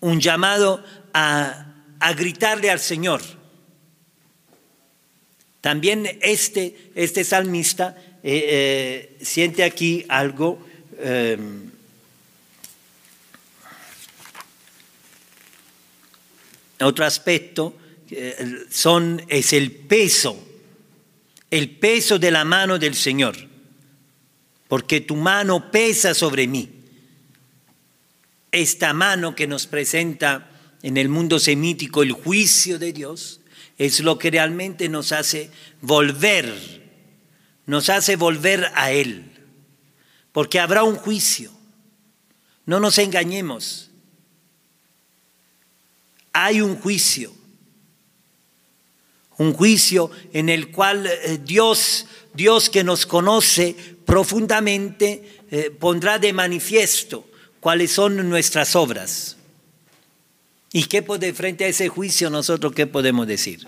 un 0.00 0.20
llamado 0.20 0.82
a, 1.12 1.74
a 1.98 2.12
gritarle 2.14 2.70
al 2.70 2.80
Señor. 2.80 3.20
También 5.60 6.18
este, 6.22 6.90
este 6.94 7.24
salmista 7.24 7.94
eh, 8.22 9.18
siente 9.20 9.64
aquí 9.64 10.04
algo 10.08 10.66
em, 10.98 11.69
Otro 16.80 17.04
aspecto 17.04 17.76
son, 18.70 19.22
es 19.28 19.52
el 19.52 19.70
peso, 19.70 20.36
el 21.50 21.70
peso 21.70 22.18
de 22.18 22.30
la 22.30 22.44
mano 22.44 22.78
del 22.78 22.94
Señor, 22.94 23.36
porque 24.68 25.00
tu 25.00 25.16
mano 25.16 25.70
pesa 25.70 26.14
sobre 26.14 26.46
mí. 26.46 26.70
Esta 28.52 28.92
mano 28.92 29.34
que 29.34 29.46
nos 29.46 29.66
presenta 29.66 30.50
en 30.82 30.96
el 30.96 31.08
mundo 31.08 31.38
semítico 31.38 32.02
el 32.02 32.12
juicio 32.12 32.78
de 32.78 32.92
Dios 32.92 33.40
es 33.78 34.00
lo 34.00 34.18
que 34.18 34.30
realmente 34.30 34.88
nos 34.88 35.12
hace 35.12 35.50
volver, 35.80 36.52
nos 37.66 37.88
hace 37.90 38.16
volver 38.16 38.70
a 38.74 38.90
Él, 38.90 39.30
porque 40.32 40.58
habrá 40.58 40.82
un 40.82 40.96
juicio. 40.96 41.52
No 42.66 42.80
nos 42.80 42.98
engañemos 42.98 43.89
hay 46.32 46.60
un 46.60 46.76
juicio, 46.76 47.32
un 49.38 49.52
juicio 49.52 50.10
en 50.32 50.48
el 50.48 50.70
cual 50.70 51.06
eh, 51.06 51.40
Dios, 51.42 52.06
Dios 52.34 52.70
que 52.70 52.84
nos 52.84 53.06
conoce 53.06 53.74
profundamente, 54.04 55.40
eh, 55.50 55.70
pondrá 55.70 56.18
de 56.18 56.32
manifiesto 56.32 57.28
cuáles 57.58 57.90
son 57.90 58.28
nuestras 58.28 58.76
obras. 58.76 59.36
¿Y 60.72 60.84
qué 60.84 61.02
puede, 61.02 61.32
frente 61.34 61.64
a 61.64 61.68
ese 61.68 61.88
juicio 61.88 62.30
nosotros 62.30 62.72
qué 62.72 62.86
podemos 62.86 63.26
decir? 63.26 63.66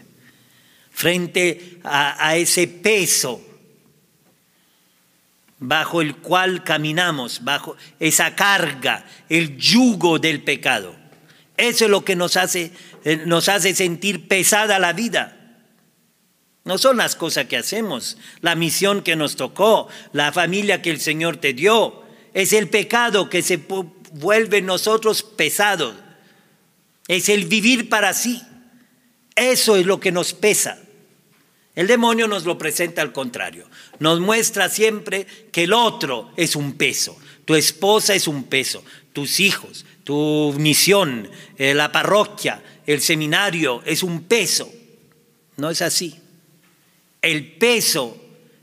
Frente 0.92 1.80
a, 1.82 2.28
a 2.28 2.36
ese 2.36 2.68
peso 2.68 3.40
bajo 5.58 6.00
el 6.02 6.16
cual 6.16 6.64
caminamos, 6.64 7.44
bajo 7.44 7.76
esa 8.00 8.34
carga, 8.34 9.06
el 9.28 9.56
yugo 9.56 10.18
del 10.18 10.42
pecado. 10.42 11.01
Eso 11.62 11.84
es 11.84 11.92
lo 11.92 12.04
que 12.04 12.16
nos 12.16 12.36
hace, 12.36 12.72
eh, 13.04 13.22
nos 13.24 13.48
hace 13.48 13.72
sentir 13.72 14.26
pesada 14.26 14.80
la 14.80 14.92
vida. 14.92 15.62
No 16.64 16.76
son 16.76 16.96
las 16.96 17.14
cosas 17.14 17.46
que 17.46 17.56
hacemos, 17.56 18.16
la 18.40 18.56
misión 18.56 19.00
que 19.00 19.14
nos 19.14 19.36
tocó, 19.36 19.86
la 20.12 20.32
familia 20.32 20.82
que 20.82 20.90
el 20.90 21.00
Señor 21.00 21.36
te 21.36 21.52
dio. 21.52 22.02
Es 22.34 22.52
el 22.52 22.68
pecado 22.68 23.30
que 23.30 23.42
se 23.42 23.60
vuelve 24.14 24.60
nosotros 24.60 25.22
pesado. 25.22 25.94
Es 27.06 27.28
el 27.28 27.44
vivir 27.44 27.88
para 27.88 28.12
sí. 28.12 28.42
Eso 29.36 29.76
es 29.76 29.86
lo 29.86 30.00
que 30.00 30.10
nos 30.10 30.32
pesa. 30.32 30.82
El 31.76 31.86
demonio 31.86 32.26
nos 32.26 32.44
lo 32.44 32.58
presenta 32.58 33.02
al 33.02 33.12
contrario. 33.12 33.70
Nos 34.00 34.18
muestra 34.18 34.68
siempre 34.68 35.28
que 35.52 35.62
el 35.62 35.72
otro 35.72 36.32
es 36.36 36.56
un 36.56 36.72
peso. 36.72 37.16
Tu 37.44 37.54
esposa 37.54 38.16
es 38.16 38.26
un 38.26 38.42
peso. 38.42 38.84
Tus 39.12 39.38
hijos, 39.38 39.84
tu 40.04 40.54
misión, 40.58 41.28
eh, 41.56 41.74
la 41.74 41.92
parroquia, 41.92 42.62
el 42.86 43.00
seminario, 43.00 43.82
es 43.84 44.02
un 44.02 44.24
peso. 44.24 44.72
No 45.56 45.70
es 45.70 45.82
así. 45.82 46.16
El 47.20 47.52
peso 47.52 48.18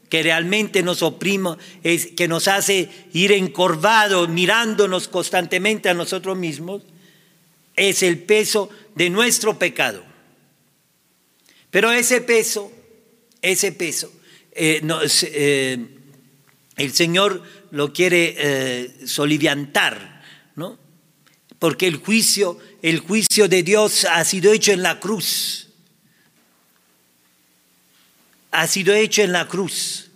que 0.09 0.23
realmente 0.23 0.81
nos 0.81 1.03
oprime, 1.03 1.51
es, 1.83 2.07
que 2.07 2.27
nos 2.27 2.47
hace 2.47 2.89
ir 3.13 3.31
encorvados, 3.31 4.27
mirándonos 4.27 5.07
constantemente 5.07 5.87
a 5.87 5.93
nosotros 5.93 6.35
mismos, 6.35 6.81
es 7.75 8.03
el 8.03 8.17
peso 8.19 8.69
de 8.95 9.09
nuestro 9.09 9.57
pecado. 9.57 10.03
Pero 11.69 11.91
ese 11.91 12.21
peso, 12.21 12.71
ese 13.41 13.71
peso, 13.71 14.11
eh, 14.51 14.81
eh, 15.31 15.87
el 16.75 16.93
Señor 16.93 17.43
lo 17.71 17.93
quiere 17.93 18.95
soliviantar. 19.05 20.18
Porque 21.59 21.87
el 21.87 21.97
juicio, 21.97 22.57
el 22.81 22.99
juicio 22.99 23.49
de 23.49 23.63
Dios 23.63 24.05
ha 24.05 24.23
sido 24.23 24.51
hecho 24.53 24.71
en 24.71 24.81
la 24.81 24.99
cruz. 24.99 25.67
Ha 28.51 28.65
sido 28.65 28.93
hecho 28.93 29.21
en 29.21 29.33
la 29.33 29.47
cruz. 29.47 30.09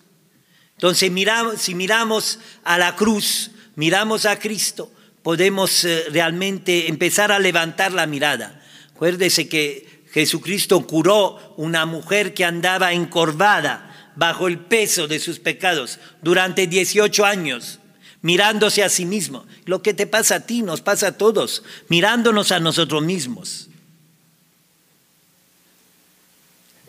Entonces, 0.78 1.12
miramos, 1.12 1.62
si 1.62 1.76
miramos 1.76 2.40
a 2.64 2.78
la 2.78 2.96
cruz, 2.96 3.52
miramos 3.76 4.26
a 4.26 4.40
Cristo, 4.40 4.92
podemos 5.22 5.84
eh, 5.84 6.06
realmente 6.10 6.88
empezar 6.88 7.32
a 7.32 7.40
levantar 7.40 7.92
la 7.92 8.08
mirada. 8.08 8.62
Acuérdese 8.96 9.48
que 9.48 10.04
Jesucristo 10.12 10.86
curó 10.88 11.56
una 11.58 11.86
mujer 11.86 12.34
que 12.34 12.46
andaba 12.46 12.94
encorvada 12.94 14.12
bajo 14.16 14.48
el 14.48 14.60
peso 14.60 15.08
de 15.08 15.20
sus 15.20 15.40
pecados 15.40 16.00
durante 16.22 16.68
18 16.68 17.26
años 17.26 17.80
mirándose 18.24 18.84
a 18.84 18.90
sí 18.90 19.06
mismo. 19.06 19.46
Lo 19.66 19.84
que 19.84 19.94
te 19.94 20.08
pasa 20.08 20.36
a 20.36 20.40
ti 20.48 20.64
nos 20.64 20.82
pasa 20.82 21.10
a 21.10 21.18
todos, 21.18 21.62
mirándonos 21.90 22.52
a 22.52 22.60
nosotros 22.60 23.04
mismos. 23.04 23.70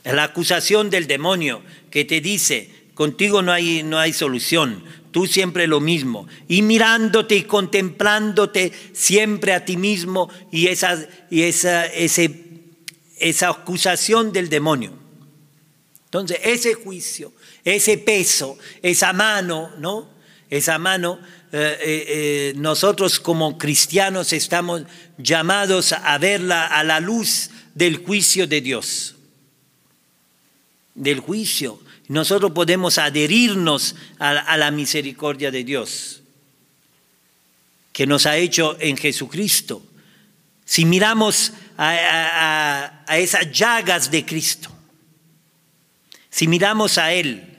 La 0.05 0.25
acusación 0.25 0.89
del 0.89 1.07
demonio 1.07 1.63
que 1.91 2.05
te 2.05 2.21
dice, 2.21 2.71
contigo 2.95 3.43
no 3.43 3.53
hay, 3.53 3.83
no 3.83 3.99
hay 3.99 4.13
solución, 4.13 4.85
tú 5.11 5.27
siempre 5.27 5.67
lo 5.67 5.81
mismo, 5.81 6.29
y 6.47 6.63
mirándote 6.63 7.37
y 7.37 7.43
contemplándote 7.43 8.73
siempre 8.93 9.53
a 9.53 9.65
ti 9.65 9.77
mismo 9.77 10.31
y 10.53 10.69
esa, 10.69 11.07
y 11.31 11.43
esa, 11.43 11.87
ese, 11.87 12.45
esa 13.19 13.49
acusación 13.49 14.33
del 14.33 14.49
demonio. 14.49 14.93
Entonces, 16.05 16.39
ese 16.45 16.75
juicio, 16.75 17.33
ese 17.65 17.99
peso, 17.99 18.57
esa 18.83 19.13
mano, 19.13 19.73
¿no? 19.79 20.14
Esa 20.57 20.79
mano, 20.79 21.19
eh, 21.53 21.79
eh, 21.83 22.05
eh, 22.09 22.53
nosotros 22.57 23.19
como 23.19 23.59
cristianos 23.59 24.33
estamos 24.33 24.83
llamados 25.19 25.93
a 25.93 26.17
verla 26.19 26.67
a 26.67 26.85
la 26.85 27.01
luz 27.01 27.51
del 27.75 27.97
juicio 27.99 28.47
de 28.47 28.61
Dios. 28.61 29.17
Del 30.95 31.19
juicio. 31.19 31.81
Nosotros 32.07 32.53
podemos 32.53 32.99
adherirnos 32.99 33.97
a, 34.21 34.57
la 34.57 34.71
misericordia 34.71 35.51
de 35.51 35.65
Dios 35.65 36.23
que 37.93 38.07
nos 38.07 38.27
ha 38.27 38.37
hecho 38.37 38.77
en 38.79 38.97
Jesucristo. 38.97 39.83
Si 40.65 40.85
miramos 40.85 41.53
a, 41.77 43.03
a 43.07 43.19
esas 43.19 43.51
llagas 43.51 44.11
de 44.11 44.25
Cristo, 44.25 44.71
si 46.31 46.47
miramos 46.47 46.99
a 46.99 47.13
Él, 47.13 47.54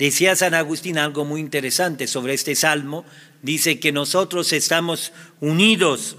Decía 0.00 0.34
San 0.34 0.54
Agustín 0.54 0.96
algo 0.96 1.26
muy 1.26 1.42
interesante 1.42 2.06
sobre 2.06 2.32
este 2.32 2.54
salmo. 2.54 3.04
Dice 3.42 3.78
que 3.78 3.92
nosotros 3.92 4.50
estamos 4.54 5.12
unidos, 5.40 6.16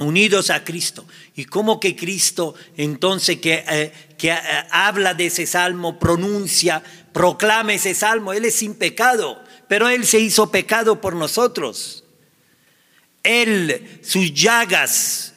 unidos 0.00 0.50
a 0.50 0.64
Cristo. 0.64 1.06
¿Y 1.36 1.44
cómo 1.44 1.78
que 1.78 1.94
Cristo 1.94 2.56
entonces 2.76 3.38
que, 3.38 3.64
eh, 3.70 3.92
que 4.18 4.30
eh, 4.30 4.38
habla 4.72 5.14
de 5.14 5.26
ese 5.26 5.46
salmo, 5.46 6.00
pronuncia, 6.00 6.82
proclama 7.12 7.72
ese 7.72 7.94
salmo? 7.94 8.32
Él 8.32 8.46
es 8.46 8.56
sin 8.56 8.74
pecado, 8.74 9.40
pero 9.68 9.88
Él 9.88 10.04
se 10.04 10.18
hizo 10.18 10.50
pecado 10.50 11.00
por 11.00 11.14
nosotros. 11.14 12.02
Él, 13.22 14.00
sus 14.02 14.34
llagas, 14.34 15.31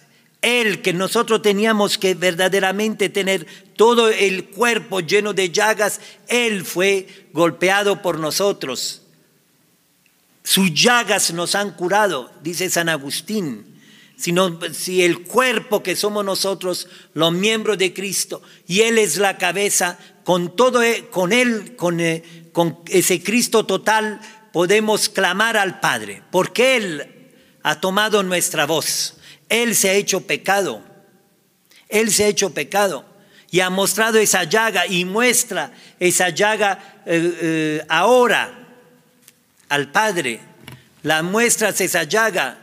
él 0.45 0.81
que 0.81 0.93
nosotros 0.93 1.41
teníamos 1.41 1.97
que 1.97 2.13
verdaderamente 2.13 3.09
tener 3.09 3.47
todo 3.75 4.09
el 4.09 4.45
cuerpo 4.45 4.99
lleno 4.99 5.33
de 5.33 5.49
llagas, 5.49 5.99
Él 6.27 6.63
fue 6.63 7.07
golpeado 7.33 8.01
por 8.01 8.19
nosotros. 8.19 9.01
Sus 10.43 10.71
llagas 10.73 11.33
nos 11.33 11.55
han 11.55 11.71
curado, 11.71 12.31
dice 12.43 12.69
San 12.69 12.89
Agustín. 12.89 13.73
sino 14.17 14.59
si 14.71 15.03
el 15.03 15.23
cuerpo 15.23 15.83
que 15.83 15.95
somos 15.97 16.23
nosotros, 16.23 16.87
los 17.13 17.33
miembros 17.33 17.77
de 17.77 17.93
Cristo, 17.93 18.41
y 18.65 18.81
Él 18.81 18.97
es 18.97 19.17
la 19.17 19.37
cabeza, 19.37 19.97
con 20.23 20.55
todo, 20.55 20.81
e- 20.81 21.09
con 21.09 21.33
Él, 21.33 21.75
eh, 21.99 22.23
con 22.53 22.79
ese 22.87 23.21
Cristo 23.21 23.65
total, 23.65 24.21
podemos 24.53 25.09
clamar 25.09 25.57
al 25.57 25.81
Padre, 25.81 26.23
porque 26.31 26.77
Él 26.77 27.11
ha 27.61 27.81
tomado 27.81 28.23
nuestra 28.23 28.65
voz, 28.65 29.14
Él 29.49 29.75
se 29.75 29.89
ha 29.89 29.93
hecho 29.93 30.21
pecado, 30.21 30.81
Él 31.89 32.11
se 32.11 32.25
ha 32.25 32.27
hecho 32.27 32.53
pecado 32.53 33.05
y 33.51 33.59
ha 33.59 33.69
mostrado 33.69 34.17
esa 34.17 34.43
llaga 34.43 34.85
y 34.87 35.05
muestra 35.05 35.71
esa 35.99 36.29
llaga 36.29 37.01
eh, 37.05 37.37
eh, 37.41 37.85
ahora 37.87 38.67
al 39.69 39.91
Padre, 39.91 40.39
la 41.03 41.23
muestras 41.23 41.79
esa 41.81 42.03
llaga, 42.03 42.57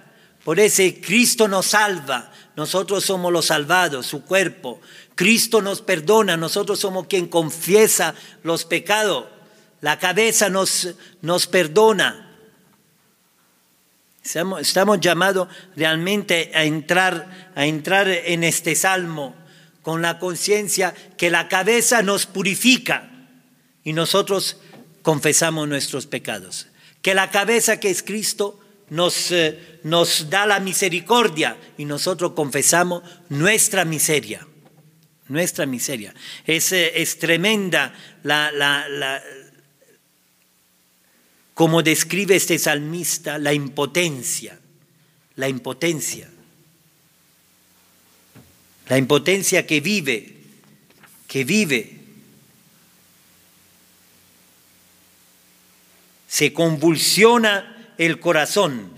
por 0.45 0.59
ese 0.59 1.01
Cristo 1.01 1.49
nos 1.49 1.67
salva, 1.67 2.33
nosotros 2.57 3.05
somos 3.05 3.33
los 3.33 3.47
salvados, 3.47 4.07
su 4.07 4.25
cuerpo. 4.25 4.81
Cristo 5.15 5.63
nos 5.63 5.81
perdona, 5.81 6.37
nosotros 6.37 6.79
somos 6.79 7.07
quien 7.07 7.27
confiesa 7.27 8.15
los 8.43 8.65
pecados. 8.65 9.27
La 9.81 9.99
cabeza 9.99 10.49
nos, 10.49 10.95
nos 11.23 11.47
perdona. 11.47 12.32
Estamos, 14.23 15.01
llamados 15.01 15.49
realmente 15.75 16.53
a 16.55 16.65
entrar, 16.65 17.53
a 17.57 17.67
entrar 17.67 18.09
en 18.09 18.45
este 18.45 18.75
salmo 18.77 19.35
con 19.83 20.01
la 20.01 20.21
conciencia 20.21 20.95
que 21.17 21.29
la 21.29 21.49
cabeza 21.49 22.03
nos 22.03 22.27
purifica 22.27 23.11
y 23.83 23.93
nosotros 23.93 24.59
confesamos 25.03 25.69
nuestros 25.69 26.07
pecados. 26.07 26.69
Que 27.03 27.15
la 27.15 27.31
cabeza 27.31 27.81
que 27.81 27.91
es 27.91 28.05
Cristo 28.05 28.61
nos, 28.91 29.33
eh, 29.33 29.81
nos 29.83 30.31
da 30.31 30.47
la 30.47 30.61
misericordia 30.61 31.57
y 31.77 31.85
nosotros 31.85 32.33
confesamos 32.33 33.03
nuestra 33.29 33.85
miseria, 33.85 34.47
nuestra 35.27 35.67
miseria. 35.67 36.15
Es, 36.47 36.71
eh, 36.71 36.93
es 37.03 37.19
tremenda 37.19 37.93
la, 38.23 38.53
la, 38.53 39.21
como 41.55 41.83
describe 41.83 42.37
este 42.37 42.59
salmista, 42.59 43.39
la 43.39 43.53
impotencia, 43.53 44.59
la 45.37 45.49
impotencia, 45.49 46.31
la 48.89 48.99
impotencia 48.99 49.67
que 49.67 49.81
vive, 49.81 50.37
que 51.27 51.45
vive. 51.45 51.99
Se 56.27 56.53
convulsiona 56.53 57.95
el 57.99 58.19
corazón, 58.19 58.91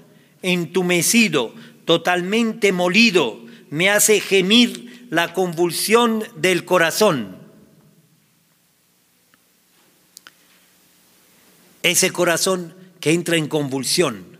entumecido, 0.42 1.54
totalmente 1.84 2.72
molido, 2.72 3.44
me 3.70 3.90
hace 3.90 4.20
gemir 4.20 5.06
la 5.10 5.34
convulsión 5.34 6.24
del 6.36 6.64
corazón. 6.64 7.43
Ese 11.84 12.12
corazón 12.12 12.74
que 12.98 13.12
entra 13.12 13.36
en 13.36 13.46
convulsión, 13.46 14.38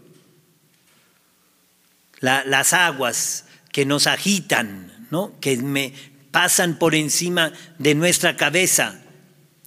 la, 2.20 2.42
las 2.46 2.72
aguas 2.72 3.44
que 3.70 3.84
nos 3.84 4.06
agitan, 4.06 5.06
¿no? 5.10 5.38
que 5.42 5.58
me 5.58 5.92
pasan 6.30 6.78
por 6.78 6.94
encima 6.94 7.52
de 7.78 7.94
nuestra 7.94 8.38
cabeza. 8.38 9.02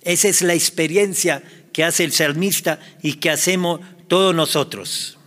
Esa 0.02 0.28
es 0.28 0.42
la 0.42 0.56
experiencia 0.56 1.44
que 1.72 1.84
hace 1.84 2.04
el 2.04 2.14
salmista 2.14 2.80
y 3.04 3.14
que 3.14 3.30
hacemos 3.30 3.82
todos 4.08 4.34
nosotros. 4.34 5.20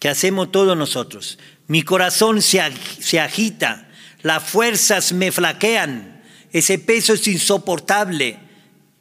Que 0.00 0.08
hacemos 0.08 0.50
todos 0.50 0.76
nosotros. 0.76 1.38
Mi 1.68 1.84
corazón 1.84 2.42
se, 2.42 2.60
se 2.98 3.20
agita, 3.20 3.88
las 4.22 4.42
fuerzas 4.42 5.12
me 5.12 5.30
flaquean, 5.30 6.20
ese 6.52 6.80
peso 6.80 7.12
es 7.12 7.28
insoportable, 7.28 8.40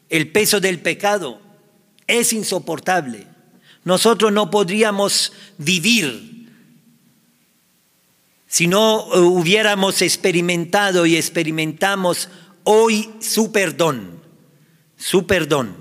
el 0.09 0.31
peso 0.31 0.59
del 0.59 0.77
pecado 0.77 1.46
es 2.07 2.33
insoportable. 2.33 3.27
Nosotros 3.83 4.31
no 4.31 4.49
podríamos 4.49 5.33
vivir 5.57 6.37
si 8.47 8.67
no 8.67 9.05
hubiéramos 9.05 10.01
experimentado 10.01 11.05
y 11.05 11.17
experimentamos 11.17 12.29
hoy 12.63 13.09
su 13.19 13.51
perdón, 13.51 14.21
su 14.97 15.27
perdón. 15.27 15.75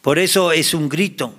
Por 0.00 0.18
eso 0.18 0.52
es 0.52 0.74
un 0.74 0.88
grito 0.88 1.34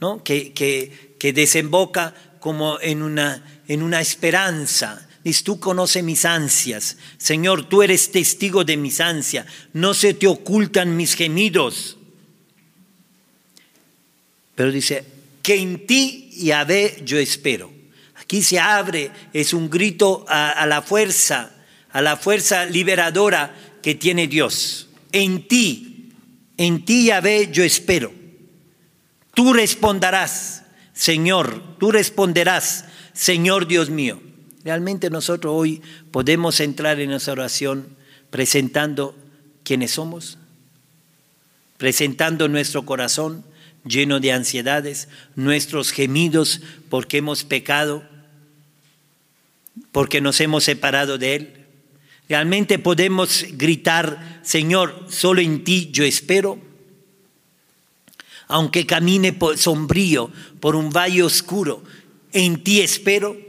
¿no? 0.00 0.22
que, 0.22 0.52
que, 0.52 1.16
que 1.18 1.32
desemboca 1.32 2.14
como 2.40 2.80
en 2.80 3.02
una, 3.02 3.62
en 3.66 3.82
una 3.82 4.00
esperanza. 4.00 5.07
Dices, 5.28 5.44
tú 5.44 5.60
conoces 5.60 6.02
mis 6.02 6.24
ansias. 6.24 6.96
Señor, 7.18 7.68
tú 7.68 7.82
eres 7.82 8.12
testigo 8.12 8.64
de 8.64 8.78
mis 8.78 8.98
ansias. 8.98 9.44
No 9.74 9.92
se 9.92 10.14
te 10.14 10.26
ocultan 10.26 10.96
mis 10.96 11.12
gemidos. 11.12 11.98
Pero 14.54 14.72
dice, 14.72 15.04
que 15.42 15.56
en 15.56 15.86
ti, 15.86 16.30
Yahvé, 16.32 17.02
yo 17.04 17.18
espero. 17.18 17.70
Aquí 18.14 18.42
se 18.42 18.58
abre, 18.58 19.10
es 19.34 19.52
un 19.52 19.68
grito 19.68 20.24
a, 20.28 20.48
a 20.48 20.64
la 20.64 20.80
fuerza, 20.80 21.52
a 21.90 22.00
la 22.00 22.16
fuerza 22.16 22.64
liberadora 22.64 23.54
que 23.82 23.96
tiene 23.96 24.28
Dios. 24.28 24.88
En 25.12 25.46
ti, 25.46 26.10
en 26.56 26.86
ti, 26.86 27.04
Yahvé, 27.04 27.50
yo 27.52 27.64
espero. 27.64 28.14
Tú 29.34 29.52
responderás, 29.52 30.62
Señor, 30.94 31.76
tú 31.78 31.90
responderás, 31.90 32.86
Señor 33.12 33.66
Dios 33.66 33.90
mío. 33.90 34.22
Realmente 34.68 35.08
nosotros 35.08 35.54
hoy 35.56 35.80
podemos 36.10 36.60
entrar 36.60 37.00
en 37.00 37.10
esa 37.10 37.32
oración 37.32 37.88
presentando 38.28 39.16
quiénes 39.64 39.92
somos, 39.92 40.36
presentando 41.78 42.48
nuestro 42.48 42.84
corazón 42.84 43.46
lleno 43.86 44.20
de 44.20 44.32
ansiedades, 44.32 45.08
nuestros 45.36 45.90
gemidos 45.90 46.60
porque 46.90 47.16
hemos 47.16 47.44
pecado, 47.44 48.04
porque 49.90 50.20
nos 50.20 50.38
hemos 50.42 50.64
separado 50.64 51.16
de 51.16 51.36
Él. 51.36 51.64
Realmente 52.28 52.78
podemos 52.78 53.46
gritar, 53.52 54.42
Señor, 54.44 55.06
solo 55.08 55.40
en 55.40 55.64
ti 55.64 55.88
yo 55.92 56.04
espero. 56.04 56.58
Aunque 58.48 58.84
camine 58.84 59.32
por, 59.32 59.56
sombrío 59.56 60.30
por 60.60 60.76
un 60.76 60.90
valle 60.90 61.22
oscuro, 61.22 61.82
en 62.34 62.62
ti 62.62 62.82
espero. 62.82 63.47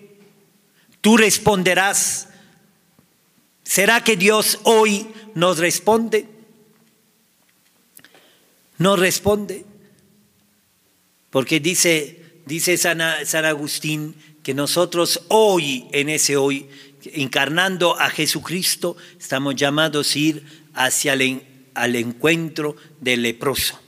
Tú 1.02 1.18
responderás. 1.18 2.30
¿Será 3.64 4.04
que 4.04 4.18
Dios 4.18 4.60
hoy 4.64 5.08
nos 5.36 5.60
responde? 5.60 6.28
No 8.78 8.96
responde. 8.96 9.66
Porque 11.30 11.60
dice, 11.60 12.24
dice 12.46 12.78
San, 12.78 13.02
San, 13.26 13.46
Agustín 13.46 14.16
que 14.42 14.54
nosotros 14.54 15.22
hoy, 15.28 15.88
en 15.92 16.10
ese 16.10 16.38
hoy, 16.38 16.68
encarnando 17.04 18.00
a 18.00 18.10
Jesucristo, 18.10 18.98
estamos 19.20 19.56
llamados 19.56 20.16
a 20.16 20.20
ir 20.20 20.44
hacia 20.74 21.14
el 21.14 21.44
al 21.76 21.96
encuentro 21.96 22.76
del 23.00 23.22
leproso, 23.22 23.80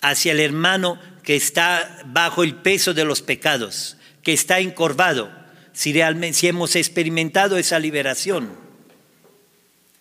hacia 0.00 0.32
el 0.32 0.40
hermano 0.40 0.98
que 1.22 1.36
está 1.36 2.02
bajo 2.06 2.42
el 2.42 2.54
peso 2.54 2.94
de 2.94 3.04
los 3.04 3.20
pecados, 3.20 3.96
que 4.22 4.32
está 4.32 4.60
encorvado, 4.60 5.30
si 5.78 5.92
realmente 5.92 6.36
si 6.36 6.48
hemos 6.48 6.74
experimentado 6.74 7.56
esa 7.56 7.78
liberación, 7.78 8.50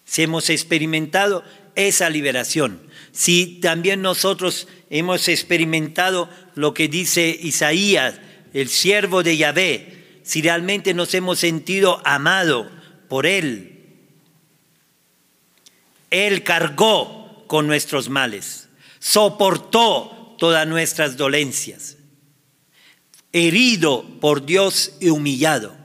si 0.06 0.24
hemos 0.24 0.50
experimentado 0.50 1.44
esa 1.76 2.10
liberación, 2.10 2.82
si 3.12 3.60
también 3.62 4.02
nosotros 4.02 4.68
hemos 4.90 5.28
experimentado 5.28 6.32
lo 6.56 6.74
que 6.74 6.88
dice 6.88 7.30
Isaías, 7.40 8.16
el 8.56 8.70
siervo 8.70 9.22
de 9.22 9.38
Yahvé, 9.38 10.22
si 10.24 10.42
realmente 10.42 10.96
nos 10.96 11.14
hemos 11.14 11.38
sentido 11.38 12.02
amado 12.06 12.72
por 13.08 13.28
Él. 13.28 13.86
Él 16.10 16.42
cargó 16.42 17.46
con 17.46 17.68
nuestros 17.68 18.10
males, 18.10 18.68
soportó 18.98 20.36
todas 20.40 20.68
nuestras 20.68 21.18
dolencias, 21.18 21.97
herido 23.38 24.04
por 24.20 24.46
Dios 24.46 24.94
y 25.00 25.10
humillado. 25.10 25.76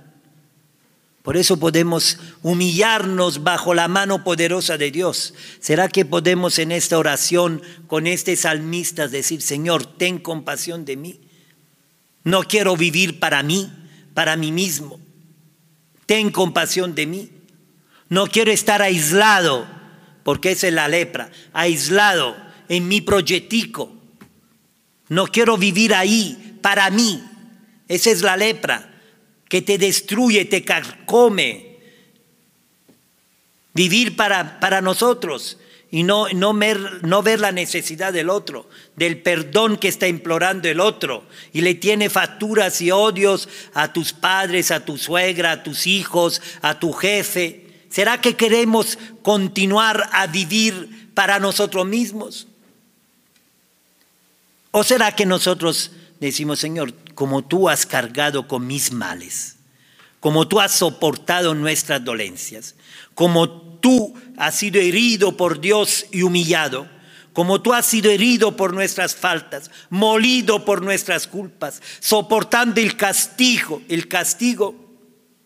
Por 1.22 1.36
eso 1.36 1.58
podemos 1.58 2.18
humillarnos 2.42 3.44
bajo 3.44 3.74
la 3.74 3.86
mano 3.86 4.24
poderosa 4.24 4.76
de 4.76 4.90
Dios. 4.90 5.34
¿Será 5.60 5.88
que 5.88 6.04
podemos 6.04 6.58
en 6.58 6.72
esta 6.72 6.98
oración 6.98 7.62
con 7.86 8.08
este 8.08 8.34
salmista 8.34 9.06
decir, 9.06 9.40
Señor, 9.40 9.86
ten 9.86 10.18
compasión 10.18 10.84
de 10.84 10.96
mí? 10.96 11.20
No 12.24 12.42
quiero 12.42 12.76
vivir 12.76 13.20
para 13.20 13.44
mí, 13.44 13.70
para 14.14 14.36
mí 14.36 14.50
mismo. 14.50 14.98
Ten 16.06 16.30
compasión 16.30 16.96
de 16.96 17.06
mí. 17.06 17.30
No 18.08 18.26
quiero 18.26 18.50
estar 18.50 18.82
aislado, 18.82 19.66
porque 20.24 20.50
esa 20.50 20.66
es 20.66 20.74
la 20.74 20.88
lepra, 20.88 21.30
aislado 21.52 22.36
en 22.68 22.88
mi 22.88 23.00
proyectico. 23.00 23.92
No 25.08 25.28
quiero 25.28 25.56
vivir 25.56 25.94
ahí 25.94 26.58
para 26.62 26.90
mí, 26.90 27.22
Esa 27.92 28.11
es 28.11 28.22
la 28.22 28.38
lepra 28.38 28.90
que 29.50 29.61
te 29.61 29.76
destruye, 29.76 30.46
te 30.46 30.64
carcome. 30.64 31.76
Vivir 33.74 34.16
para, 34.16 34.61
para 34.61 34.81
nosotros 34.81 35.59
y 35.90 36.02
no, 36.02 36.26
no, 36.31 36.55
ver, 36.55 37.05
no 37.07 37.22
ver 37.22 37.38
la 37.38 37.52
necesidad 37.52 38.14
del 38.14 38.31
otro, 38.31 38.66
del 38.96 39.20
perdón 39.20 39.76
que 39.76 39.88
está 39.88 40.09
implorando 40.09 40.70
el 40.70 40.81
otro, 40.81 41.24
y 41.52 41.61
le 41.61 41.74
tiene 41.74 42.09
facturas 42.09 42.81
y 42.81 42.90
odios 42.90 43.50
a 43.74 43.92
tus 43.92 44.14
padres, 44.14 44.70
a 44.70 44.87
tu 44.87 44.96
suegra, 44.96 45.52
a 45.52 45.62
tus 45.62 45.87
hijos, 45.87 46.40
a 46.62 46.78
tu 46.78 46.94
jefe. 46.94 47.66
¿Será 47.90 48.22
que 48.22 48.37
queremos 48.37 48.98
continuar 49.20 50.09
a 50.12 50.28
vivir 50.28 51.11
para 51.12 51.38
nosotros 51.38 51.85
mismos? 51.85 52.46
¿O 54.70 54.83
será 54.83 55.14
que 55.14 55.26
nosotros 55.26 55.90
decimos, 56.20 56.59
Señor, 56.59 56.94
como 57.14 57.44
tú 57.44 57.68
has 57.68 57.87
cargado 57.87 58.48
con 58.48 58.66
mis 58.66 58.92
males, 58.92 59.57
como 60.20 60.46
tú 60.46 60.61
has 60.61 60.72
soportado 60.72 61.55
nuestras 61.55 62.05
dolencias, 62.05 62.75
como 63.14 63.51
tú 63.81 64.14
has 64.37 64.57
sido 64.57 64.81
herido 64.81 65.37
por 65.37 65.61
Dios 65.61 66.07
y 66.12 66.22
humillado, 66.22 66.88
como 67.33 67.62
tú 67.62 67.72
has 67.72 67.87
sido 67.87 68.11
herido 68.11 68.57
por 68.57 68.75
nuestras 68.75 69.14
faltas, 69.14 69.70
molido 69.90 70.64
por 70.64 70.83
nuestras 70.83 71.27
culpas, 71.27 71.81
soportando 72.01 72.81
el 72.81 72.96
castigo, 72.96 73.83
el 73.88 74.09
castigo, 74.09 74.75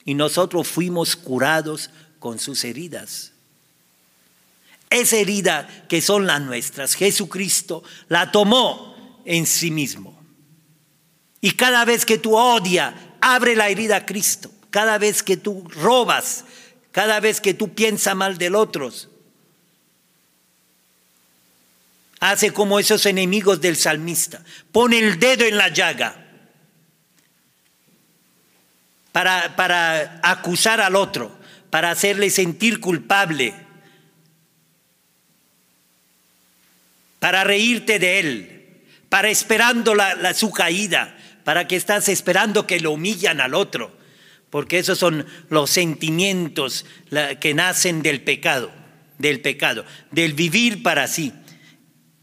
y 0.05 0.15
nosotros 0.15 0.69
fuimos 0.69 1.17
curados 1.17 1.91
con 2.19 2.39
sus 2.39 2.65
heridas. 2.65 3.33
Esa 4.91 5.17
herida 5.17 5.87
que 5.89 6.01
son 6.01 6.27
las 6.27 6.41
nuestras, 6.41 6.95
Jesucristo 6.95 7.83
la 8.09 8.31
tomó 8.31 9.21
en 9.25 9.47
sí 9.47 9.71
mismo. 9.71 10.16
Y 11.41 11.53
cada 11.53 11.85
vez 11.85 12.05
que 12.05 12.19
tú 12.19 12.37
odias, 12.37 12.95
abre 13.21 13.57
la 13.57 13.69
herida 13.69 13.97
a 13.97 14.07
Cristo. 14.07 14.51
Cada 14.71 14.99
vez 14.99 15.23
que 15.23 15.37
tú 15.37 15.67
robas, 15.69 16.45
cada 16.93 17.21
vez 17.21 17.41
que 17.41 17.55
tú 17.55 17.75
piensas 17.75 18.17
mal 18.17 18.39
del 18.39 18.55
otro, 18.55 18.91
hace 22.21 22.53
como 22.53 22.79
esos 22.79 23.07
enemigos 23.07 23.61
del 23.61 23.77
salmista. 23.77 24.43
Pone 24.73 24.99
el 24.99 25.19
dedo 25.19 25.45
en 25.45 25.57
la 25.57 25.69
llaga 25.69 26.25
para, 29.13 29.57
para 29.57 30.21
acusar 30.23 30.81
al 30.81 30.97
otro, 30.97 31.37
para 31.71 31.91
hacerle 31.91 32.31
sentir 32.31 32.81
culpable, 32.81 33.55
para 37.19 37.45
reírte 37.45 37.99
de 37.99 38.19
él, 38.19 38.83
para 39.09 39.31
esperando 39.31 39.95
la, 39.95 40.35
su 40.35 40.51
caída, 40.51 41.16
para 41.47 41.67
que 41.67 41.77
estás 41.77 42.11
esperando 42.11 42.67
que 42.67 42.81
lo 42.81 42.91
humillan 42.91 43.41
al 43.41 43.55
otro 43.55 43.97
porque 44.51 44.79
esos 44.79 44.99
son 44.99 45.27
los 45.51 45.71
sentimientos 45.71 46.87
que 47.41 47.53
nacen 47.55 48.03
del 48.03 48.23
pecado, 48.23 48.71
del 49.19 49.41
pecado, 49.41 49.85
del 50.11 50.33
vivir 50.33 50.83
para 50.83 51.09
sí. 51.09 51.33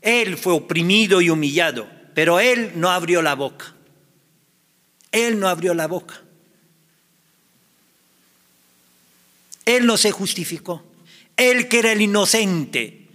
Él 0.01 0.37
fue 0.37 0.53
oprimido 0.53 1.21
y 1.21 1.29
humillado, 1.29 1.87
pero 2.13 2.39
él 2.39 2.71
no 2.75 2.89
abrió 2.89 3.21
la 3.21 3.35
boca. 3.35 3.75
Él 5.11 5.39
no 5.39 5.47
abrió 5.47 5.73
la 5.73 5.87
boca. 5.87 6.21
Él 9.65 9.85
no 9.85 9.97
se 9.97 10.11
justificó. 10.11 10.83
Él 11.37 11.67
que 11.67 11.79
era 11.79 11.91
el 11.91 12.01
inocente 12.01 13.07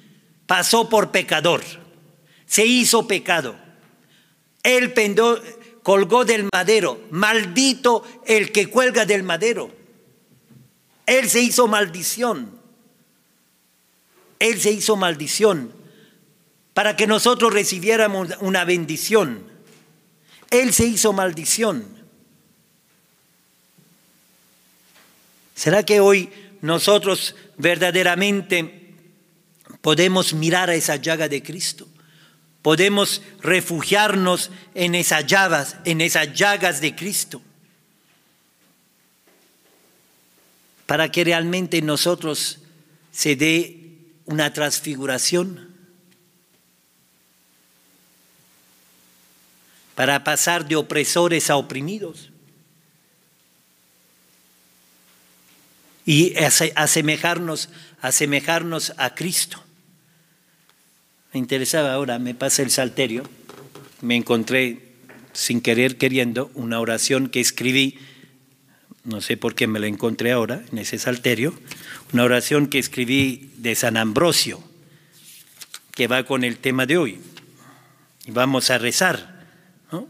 pasó 0.47 0.88
por 0.88 1.11
pecador, 1.11 1.62
se 2.47 2.64
hizo 2.64 3.07
pecado. 3.09 3.57
Él 4.62 4.92
colgó 5.88 6.27
del 6.27 6.51
madero. 6.53 7.01
Maldito 7.11 8.05
el 8.27 8.53
que 8.53 8.66
cuelga 8.66 9.07
del 9.07 9.22
madero. 9.22 9.74
Él 11.07 11.31
se 11.31 11.40
hizo 11.40 11.66
maldición. 11.66 12.61
Él 14.38 14.61
se 14.61 14.70
hizo 14.70 14.96
maldición 14.96 15.72
para 16.74 16.94
que 16.94 17.07
nosotros 17.07 17.55
recibiéramos 17.55 18.29
una 18.40 18.66
bendición. 18.66 19.42
Él 20.51 20.74
se 20.74 20.85
hizo 20.85 21.14
maldición. 21.14 21.87
¿Será 25.55 25.87
que 25.87 26.01
hoy 26.01 26.29
nosotros 26.61 27.35
verdaderamente 27.57 28.92
podemos 29.81 30.35
mirar 30.35 30.68
a 30.68 30.74
esa 30.74 30.96
llaga 30.96 31.31
de 31.31 31.42
Cristo? 31.42 31.88
Podemos 32.62 33.23
refugiarnos 33.40 34.51
en 34.75 34.94
esas 34.94 35.27
llagas, 35.27 35.77
en 35.85 36.01
esas 36.01 36.35
llagas 36.35 36.81
de 36.81 36.94
Cristo. 36.94 37.40
Para 40.87 41.11
que 41.11 41.23
realmente 41.23 41.81
nosotros 41.83 42.61
se 43.12 43.37
dé 43.37 43.79
una 44.25 44.53
transfiguración. 44.53 45.68
Para 49.94 50.25
pasar 50.25 50.66
de 50.66 50.77
opresores 50.77 51.51
a 51.51 51.57
oprimidos. 51.57 52.31
Y 56.05 56.35
asemejarnos, 56.75 57.68
asemejarnos 58.01 58.94
a 58.97 59.14
Cristo. 59.14 59.62
Me 61.33 61.41
interesaba 61.41 61.93
ahora, 61.93 62.19
me 62.19 62.35
pasa 62.35 62.62
el 62.62 62.71
salterio, 62.71 63.23
me 64.01 64.17
encontré 64.17 64.88
sin 65.35 65.61
querer 65.61 65.99
queriendo 65.99 66.51
una 66.55 66.81
oración 66.81 67.29
que 67.29 67.41
escribí, 67.41 67.99
no 69.05 69.21
sé 69.21 69.37
por 69.37 69.55
qué 69.55 69.67
me 69.67 69.79
la 69.79 69.88
encontré 69.88 70.33
ahora 70.33 70.62
en 70.73 70.79
ese 70.79 70.99
salterio, 70.99 71.53
una 72.14 72.25
oración 72.25 72.67
que 72.67 72.79
escribí 72.79 73.51
de 73.59 73.75
San 73.75 73.99
Ambrosio, 73.99 74.62
que 75.95 76.07
va 76.07 76.25
con 76.25 76.45
el 76.45 76.57
tema 76.57 76.87
de 76.87 76.97
hoy. 76.97 77.21
Y 78.25 78.31
vamos 78.31 78.71
a 78.71 78.79
rezar, 78.79 79.47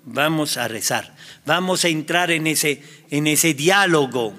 vamos 0.05 0.57
a 0.57 0.69
rezar, 0.69 1.17
vamos 1.45 1.85
a 1.85 1.89
entrar 1.89 2.31
en 2.31 2.47
ese, 2.47 2.81
en 3.11 3.27
ese 3.27 3.55
diálogo 3.55 4.35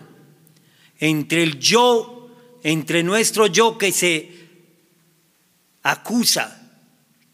entre 0.99 1.43
el 1.43 1.59
yo, 1.59 2.29
entre 2.63 3.03
nuestro 3.03 3.47
yo 3.47 3.77
que 3.77 3.91
se 3.91 4.31
acusa 5.83 6.58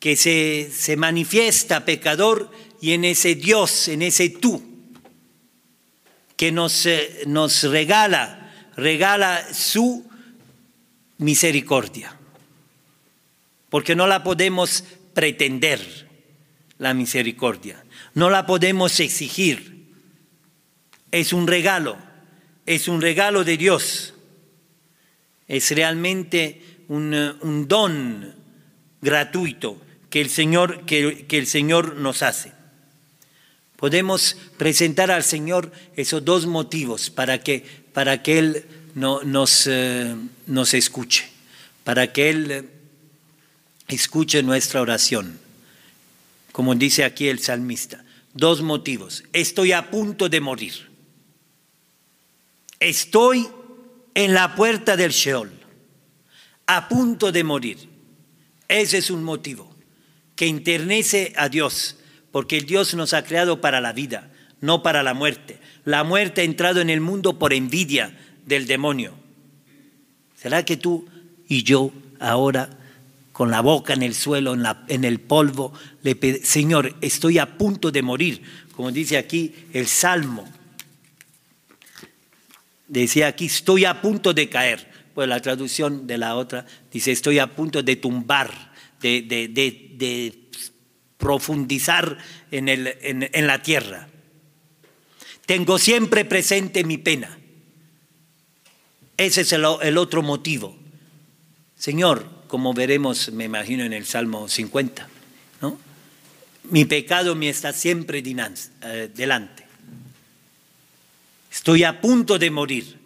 que 0.06 0.16
se, 0.16 0.70
se 0.72 0.98
manifiesta 0.98 1.84
pecador 1.84 2.52
y 2.80 2.92
en 2.92 3.06
ese 3.06 3.34
Dios, 3.34 3.88
en 3.88 4.04
ese 4.04 4.30
tú, 4.30 4.64
que 6.38 6.52
nos, 6.52 6.86
eh, 6.86 7.24
nos 7.26 7.64
regala, 7.64 8.54
regala 8.76 9.52
su 9.52 10.08
misericordia. 11.18 12.16
Porque 13.72 13.96
no 13.96 14.06
la 14.06 14.22
podemos 14.24 14.84
pretender, 15.16 16.08
la 16.78 16.94
misericordia. 16.94 17.84
No 18.14 18.30
la 18.30 18.46
podemos 18.46 19.00
exigir. 19.00 19.88
Es 21.10 21.34
un 21.34 21.48
regalo, 21.48 21.98
es 22.68 22.88
un 22.88 23.02
regalo 23.02 23.44
de 23.44 23.58
Dios. 23.58 24.14
Es 25.48 25.72
realmente 25.72 26.62
un, 26.90 27.12
un 27.42 27.68
don 27.68 28.36
gratuito 29.02 29.82
que 30.16 30.22
el 30.22 30.30
Señor, 30.30 30.86
que, 30.86 31.26
el 31.30 31.46
Señor 31.46 31.98
nos 31.98 32.22
hace. 32.22 32.54
Podemos 33.76 34.38
presentar 34.58 35.12
al 35.12 35.26
Señor 35.26 35.74
esos 35.98 36.24
dos 36.24 36.46
motivos 36.46 37.10
para 37.10 37.44
que, 37.44 37.66
para 37.92 38.24
que 38.24 38.40
Él 38.40 38.66
no, 38.94 39.24
nos, 39.24 39.68
eh, 39.68 40.16
nos 40.48 40.74
escuche, 40.74 41.30
para 41.84 42.14
que 42.14 42.30
Él 42.30 42.70
escuche 43.90 44.42
nuestra 44.42 44.80
oración. 44.80 45.38
Como 46.54 46.76
dice 46.76 47.04
aquí 47.04 47.28
el 47.28 47.40
salmista, 47.40 48.06
dos 48.34 48.62
motivos. 48.62 49.26
Estoy 49.34 49.74
a 49.74 49.92
punto 49.92 50.30
de 50.30 50.40
morir. 50.40 50.92
Estoy 52.80 53.50
en 54.14 54.34
la 54.34 54.56
puerta 54.56 54.96
del 54.96 55.12
Sheol, 55.12 55.52
a 56.68 56.88
punto 56.88 57.34
de 57.34 57.44
morir. 57.44 57.90
Ese 58.70 59.00
es 59.00 59.10
un 59.12 59.22
motivo 59.22 59.75
que 60.36 60.48
internece 60.48 61.34
a 61.38 61.50
Dios, 61.50 61.98
porque 62.32 62.58
el 62.58 62.66
Dios 62.66 62.94
nos 62.94 63.14
ha 63.14 63.24
creado 63.24 63.62
para 63.62 63.82
la 63.82 63.94
vida, 63.94 64.32
no 64.62 64.84
para 64.84 65.04
la 65.04 65.14
muerte. 65.14 65.60
La 65.86 66.04
muerte 66.04 66.42
ha 66.42 66.44
entrado 66.44 66.82
en 66.82 66.90
el 66.90 67.02
mundo 67.02 67.40
por 67.40 67.54
envidia 67.54 68.18
del 68.46 68.68
demonio. 68.68 69.14
¿Será 70.36 70.66
que 70.66 70.78
tú 70.78 71.08
y 71.48 71.64
yo 71.64 71.92
ahora, 72.20 72.70
con 73.32 73.52
la 73.52 73.62
boca 73.62 73.94
en 73.94 74.04
el 74.04 74.14
suelo, 74.14 74.56
en, 74.88 75.04
el 75.04 75.20
polvo, 75.20 75.74
le 76.04 76.44
Señor, 76.44 76.96
estoy 77.02 77.40
a 77.40 77.58
punto 77.58 77.92
de 77.92 78.02
morir, 78.02 78.42
como 78.76 78.92
dice 78.92 79.18
aquí 79.18 79.54
el 79.74 79.88
Salmo? 79.88 80.50
Decía 82.88 83.28
aquí, 83.28 83.46
estoy 83.46 83.86
a 83.86 84.02
punto 84.02 84.34
de 84.34 84.50
caer. 84.50 84.94
Pues 85.16 85.30
la 85.30 85.42
traducción 85.42 86.06
de 86.08 86.18
la 86.18 86.36
otra 86.36 86.66
dice, 86.92 87.12
estoy 87.12 87.40
a 87.40 87.48
punto 87.48 87.82
de 87.82 87.96
tumbar 87.96 88.75
de, 89.06 90.34
profundizar 91.18 92.18
en, 92.52 93.48
la 93.48 93.62
tierra. 93.62 94.08
Tengo 95.46 95.78
siempre 95.78 96.26
presente 96.26 96.84
mi 96.84 96.98
pena. 96.98 97.38
Ese 99.18 99.42
es 99.42 99.54
el, 99.54 99.64
otro 99.98 100.22
motivo. 100.22 100.78
Señor, 101.78 102.30
como 102.48 102.74
veremos, 102.74 103.32
me 103.32 103.46
imagino 103.46 103.84
en 103.84 103.94
el 103.94 104.06
Salmo 104.06 104.48
50, 104.48 105.08
¿no? 105.62 105.80
Mi 106.72 106.86
pecado 106.86 107.36
me 107.36 107.50
está 107.50 107.74
siempre 107.74 108.24
eh, 108.26 109.10
delante. 109.14 109.66
Estoy 111.52 111.84
a 111.84 112.02
punto 112.02 112.38
de 112.38 112.52
morir. 112.52 113.00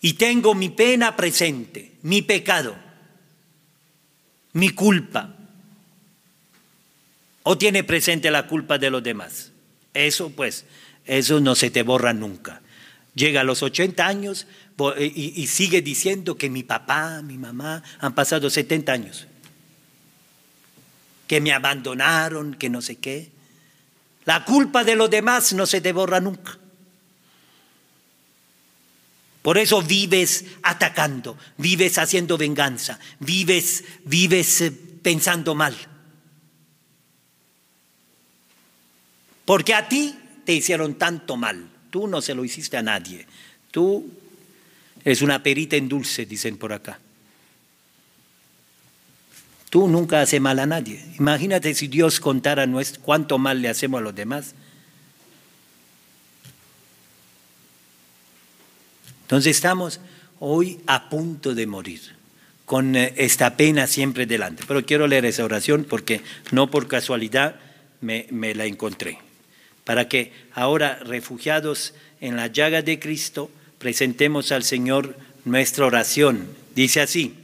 Y 0.00 0.14
tengo 0.14 0.54
mi 0.54 0.68
pena 0.68 1.14
presente, 1.14 1.92
mi 2.02 2.22
pecado, 2.22 2.76
mi 4.52 4.70
culpa. 4.70 5.34
¿O 7.44 7.58
tiene 7.58 7.82
presente 7.84 8.30
la 8.30 8.46
culpa 8.46 8.78
de 8.78 8.90
los 8.90 9.02
demás? 9.02 9.52
Eso 9.94 10.30
pues, 10.30 10.64
eso 11.04 11.40
no 11.40 11.54
se 11.54 11.70
te 11.70 11.82
borra 11.82 12.12
nunca. 12.12 12.60
Llega 13.14 13.40
a 13.40 13.44
los 13.44 13.62
80 13.62 14.06
años 14.06 14.46
y, 14.98 15.40
y 15.40 15.46
sigue 15.48 15.82
diciendo 15.82 16.36
que 16.36 16.48
mi 16.48 16.62
papá, 16.62 17.20
mi 17.22 17.36
mamá 17.36 17.82
han 17.98 18.14
pasado 18.14 18.48
70 18.48 18.92
años. 18.92 19.26
Que 21.26 21.40
me 21.40 21.52
abandonaron, 21.52 22.54
que 22.54 22.70
no 22.70 22.80
sé 22.80 22.96
qué. 22.96 23.30
La 24.24 24.44
culpa 24.44 24.84
de 24.84 24.96
los 24.96 25.10
demás 25.10 25.52
no 25.52 25.66
se 25.66 25.80
te 25.80 25.92
borra 25.92 26.20
nunca. 26.20 26.58
Por 29.42 29.58
eso 29.58 29.82
vives 29.82 30.44
atacando, 30.62 31.36
vives 31.58 31.98
haciendo 31.98 32.38
venganza, 32.38 33.00
vives, 33.18 33.82
vives 34.04 34.60
eh, 34.60 34.70
pensando 34.70 35.56
mal. 35.56 35.76
Porque 39.44 39.74
a 39.74 39.88
ti 39.88 40.14
te 40.44 40.52
hicieron 40.52 40.94
tanto 40.94 41.36
mal, 41.36 41.68
tú 41.90 42.06
no 42.06 42.22
se 42.22 42.34
lo 42.34 42.44
hiciste 42.44 42.76
a 42.76 42.82
nadie. 42.82 43.26
Tú 43.72 44.08
eres 45.04 45.22
una 45.22 45.42
perita 45.42 45.74
en 45.74 45.88
dulce, 45.88 46.24
dicen 46.24 46.56
por 46.56 46.72
acá. 46.72 47.00
Tú 49.70 49.88
nunca 49.88 50.20
haces 50.20 50.40
mal 50.40 50.58
a 50.60 50.66
nadie. 50.66 51.04
Imagínate 51.18 51.74
si 51.74 51.88
Dios 51.88 52.20
contara 52.20 52.68
cuánto 53.00 53.38
mal 53.38 53.60
le 53.60 53.70
hacemos 53.70 53.98
a 53.98 54.04
los 54.04 54.14
demás. 54.14 54.54
Entonces 59.32 59.56
estamos 59.56 59.98
hoy 60.40 60.78
a 60.86 61.08
punto 61.08 61.54
de 61.54 61.66
morir, 61.66 62.02
con 62.66 62.94
eh, 62.94 63.14
esta 63.16 63.56
pena 63.56 63.86
siempre 63.86 64.26
delante. 64.26 64.62
Pero 64.68 64.84
quiero 64.84 65.06
leer 65.06 65.24
esa 65.24 65.42
oración 65.42 65.86
porque 65.88 66.20
no 66.50 66.70
por 66.70 66.86
casualidad 66.86 67.56
me, 68.02 68.26
me 68.28 68.54
la 68.54 68.66
encontré. 68.66 69.20
Para 69.84 70.06
que 70.06 70.34
ahora, 70.52 70.96
refugiados 70.96 71.94
en 72.20 72.36
la 72.36 72.48
llaga 72.48 72.82
de 72.82 72.98
Cristo, 72.98 73.50
presentemos 73.78 74.52
al 74.52 74.64
Señor 74.64 75.16
nuestra 75.46 75.86
oración. 75.86 76.46
Dice 76.74 77.00
así, 77.00 77.34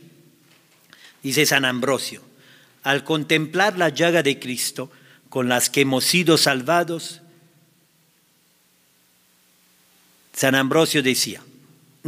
dice 1.22 1.46
San 1.46 1.64
Ambrosio, 1.64 2.20
al 2.82 3.02
contemplar 3.02 3.78
la 3.78 3.88
llaga 3.88 4.22
de 4.22 4.38
Cristo 4.38 4.90
con 5.30 5.48
las 5.48 5.70
que 5.70 5.80
hemos 5.80 6.04
sido 6.04 6.36
salvados, 6.36 7.22
San 10.34 10.54
Ambrosio 10.54 11.02
decía, 11.02 11.40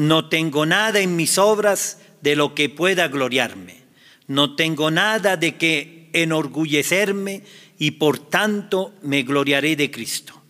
no 0.00 0.30
tengo 0.30 0.64
nada 0.64 1.00
en 1.00 1.14
mis 1.14 1.36
obras 1.36 1.98
de 2.22 2.34
lo 2.34 2.54
que 2.54 2.70
pueda 2.70 3.08
gloriarme, 3.08 3.82
no 4.28 4.56
tengo 4.56 4.90
nada 4.90 5.36
de 5.36 5.56
que 5.56 6.08
enorgullecerme 6.14 7.42
y 7.78 7.90
por 7.92 8.18
tanto 8.18 8.94
me 9.02 9.24
gloriaré 9.24 9.76
de 9.76 9.90
Cristo. 9.90 10.40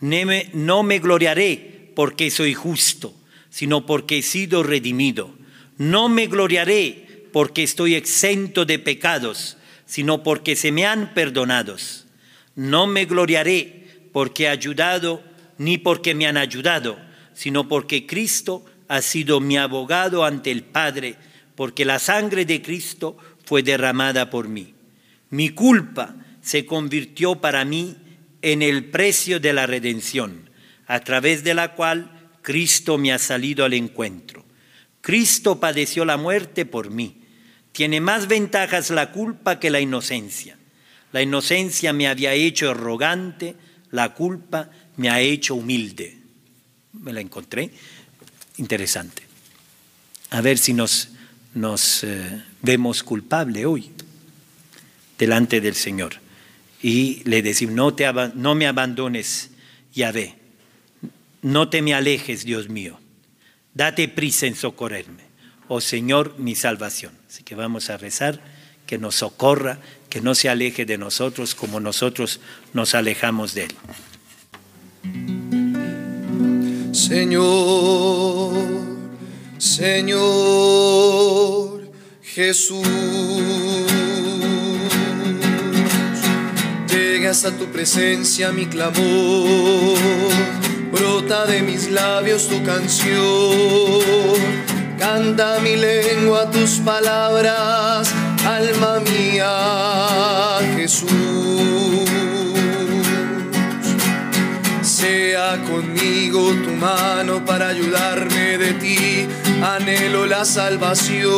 No 0.00 0.82
me 0.82 0.98
gloriaré 0.98 1.92
porque 1.94 2.30
soy 2.30 2.54
justo, 2.54 3.14
sino 3.50 3.84
porque 3.84 4.18
he 4.18 4.22
sido 4.22 4.62
redimido. 4.62 5.34
No 5.76 6.08
me 6.08 6.26
gloriaré 6.26 7.28
porque 7.34 7.64
estoy 7.64 7.96
exento 7.96 8.64
de 8.64 8.78
pecados, 8.78 9.58
sino 9.84 10.22
porque 10.22 10.56
se 10.56 10.72
me 10.72 10.86
han 10.86 11.12
perdonados. 11.12 12.06
No 12.54 12.86
me 12.86 13.04
gloriaré 13.04 14.08
porque 14.14 14.44
he 14.44 14.48
ayudado, 14.48 15.22
ni 15.58 15.76
porque 15.76 16.14
me 16.14 16.26
han 16.26 16.38
ayudado, 16.38 16.98
sino 17.34 17.68
porque 17.68 18.06
Cristo 18.06 18.64
ha 18.88 19.02
sido 19.02 19.40
mi 19.40 19.56
abogado 19.56 20.24
ante 20.24 20.50
el 20.50 20.62
Padre, 20.62 21.16
porque 21.54 21.84
la 21.84 21.98
sangre 21.98 22.44
de 22.44 22.62
Cristo 22.62 23.16
fue 23.44 23.62
derramada 23.62 24.30
por 24.30 24.48
mí. 24.48 24.74
Mi 25.30 25.50
culpa 25.50 26.16
se 26.40 26.66
convirtió 26.66 27.40
para 27.40 27.64
mí 27.64 27.96
en 28.42 28.62
el 28.62 28.84
precio 28.84 29.40
de 29.40 29.52
la 29.52 29.66
redención, 29.66 30.50
a 30.86 31.00
través 31.00 31.42
de 31.42 31.54
la 31.54 31.74
cual 31.74 32.30
Cristo 32.42 32.98
me 32.98 33.12
ha 33.12 33.18
salido 33.18 33.64
al 33.64 33.74
encuentro. 33.74 34.44
Cristo 35.00 35.58
padeció 35.58 36.04
la 36.04 36.16
muerte 36.16 36.64
por 36.66 36.90
mí. 36.90 37.22
Tiene 37.72 38.00
más 38.00 38.28
ventajas 38.28 38.90
la 38.90 39.12
culpa 39.12 39.58
que 39.58 39.70
la 39.70 39.80
inocencia. 39.80 40.56
La 41.12 41.22
inocencia 41.22 41.92
me 41.92 42.08
había 42.08 42.34
hecho 42.34 42.70
arrogante, 42.70 43.56
la 43.90 44.14
culpa 44.14 44.70
me 44.96 45.08
ha 45.10 45.20
hecho 45.20 45.54
humilde. 45.54 46.18
Me 46.92 47.12
la 47.12 47.20
encontré. 47.20 47.70
Interesante. 48.58 49.22
A 50.30 50.40
ver 50.40 50.58
si 50.58 50.72
nos, 50.72 51.10
nos 51.54 52.04
eh, 52.04 52.42
vemos 52.62 53.02
culpable 53.02 53.66
hoy 53.66 53.90
delante 55.18 55.60
del 55.60 55.74
Señor. 55.74 56.14
Y 56.82 57.22
le 57.24 57.42
decimos, 57.42 57.74
no, 57.74 57.94
te, 57.94 58.10
no 58.34 58.54
me 58.54 58.66
abandones, 58.66 59.50
Yahvé. 59.94 60.34
No 61.42 61.68
te 61.68 61.82
me 61.82 61.94
alejes, 61.94 62.44
Dios 62.44 62.68
mío. 62.68 62.98
Date 63.74 64.08
prisa 64.08 64.46
en 64.46 64.56
socorrerme. 64.56 65.24
Oh 65.68 65.80
Señor, 65.80 66.38
mi 66.38 66.54
salvación. 66.54 67.12
Así 67.28 67.42
que 67.42 67.54
vamos 67.54 67.90
a 67.90 67.96
rezar, 67.96 68.40
que 68.86 68.98
nos 68.98 69.16
socorra, 69.16 69.78
que 70.08 70.20
no 70.20 70.34
se 70.34 70.48
aleje 70.48 70.86
de 70.86 70.96
nosotros 70.96 71.54
como 71.54 71.80
nosotros 71.80 72.40
nos 72.72 72.94
alejamos 72.94 73.54
de 73.54 73.64
Él. 73.64 75.55
Señor, 76.96 78.54
Señor 79.58 80.22
Jesús, 82.22 82.88
llega 86.88 87.32
hasta 87.32 87.50
tu 87.50 87.66
presencia 87.66 88.50
mi 88.50 88.64
clamor, 88.64 89.98
brota 90.90 91.44
de 91.44 91.60
mis 91.60 91.90
labios 91.90 92.48
tu 92.48 92.64
canción, 92.64 93.12
canta 94.98 95.58
mi 95.60 95.76
lengua 95.76 96.50
tus 96.50 96.78
palabras, 96.78 98.10
alma 98.42 99.00
mía 99.00 100.60
Jesús 100.76 101.55
sea 105.06 105.56
conmigo 105.70 106.40
tu 106.64 106.72
mano 106.72 107.44
para 107.44 107.68
ayudarme 107.68 108.58
de 108.58 108.72
ti, 108.74 109.28
anhelo 109.62 110.26
la 110.26 110.44
salvación. 110.44 111.34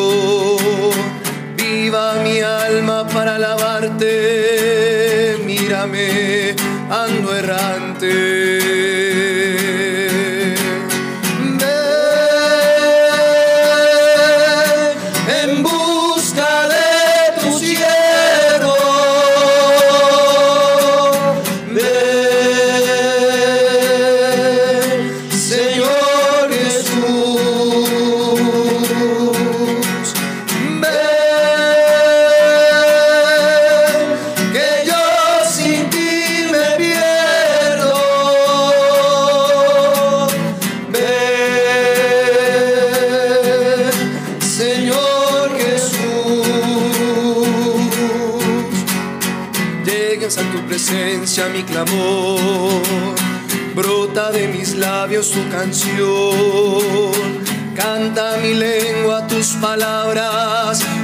Viva 1.57 2.15
mi 2.25 2.41
alma 2.41 3.07
para 3.07 3.35
alabarte, 3.37 4.13
mírame, 5.45 6.57
ando 7.05 7.29
errante. 7.37 9.08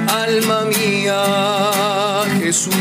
Alma 0.09 0.65
mía 0.65 1.23
Jesús. 2.41 2.75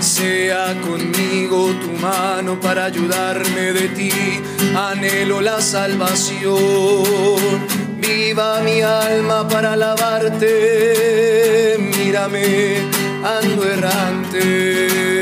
Sea 0.00 0.44
sea 0.44 0.74
conmigo 0.80 1.72
tu 1.82 1.90
mano 2.00 2.58
para 2.58 2.86
ayudarme 2.86 3.72
de 3.72 3.88
ti, 3.88 4.10
anhelo 4.74 5.40
la 5.40 5.60
salvación. 5.60 6.54
Viva 7.98 8.60
mi 8.60 8.80
alma 8.80 9.46
para 9.48 9.72
alabarte, 9.74 10.50
mírame, 11.78 12.78
ando 13.22 13.64
errante. 13.64 15.13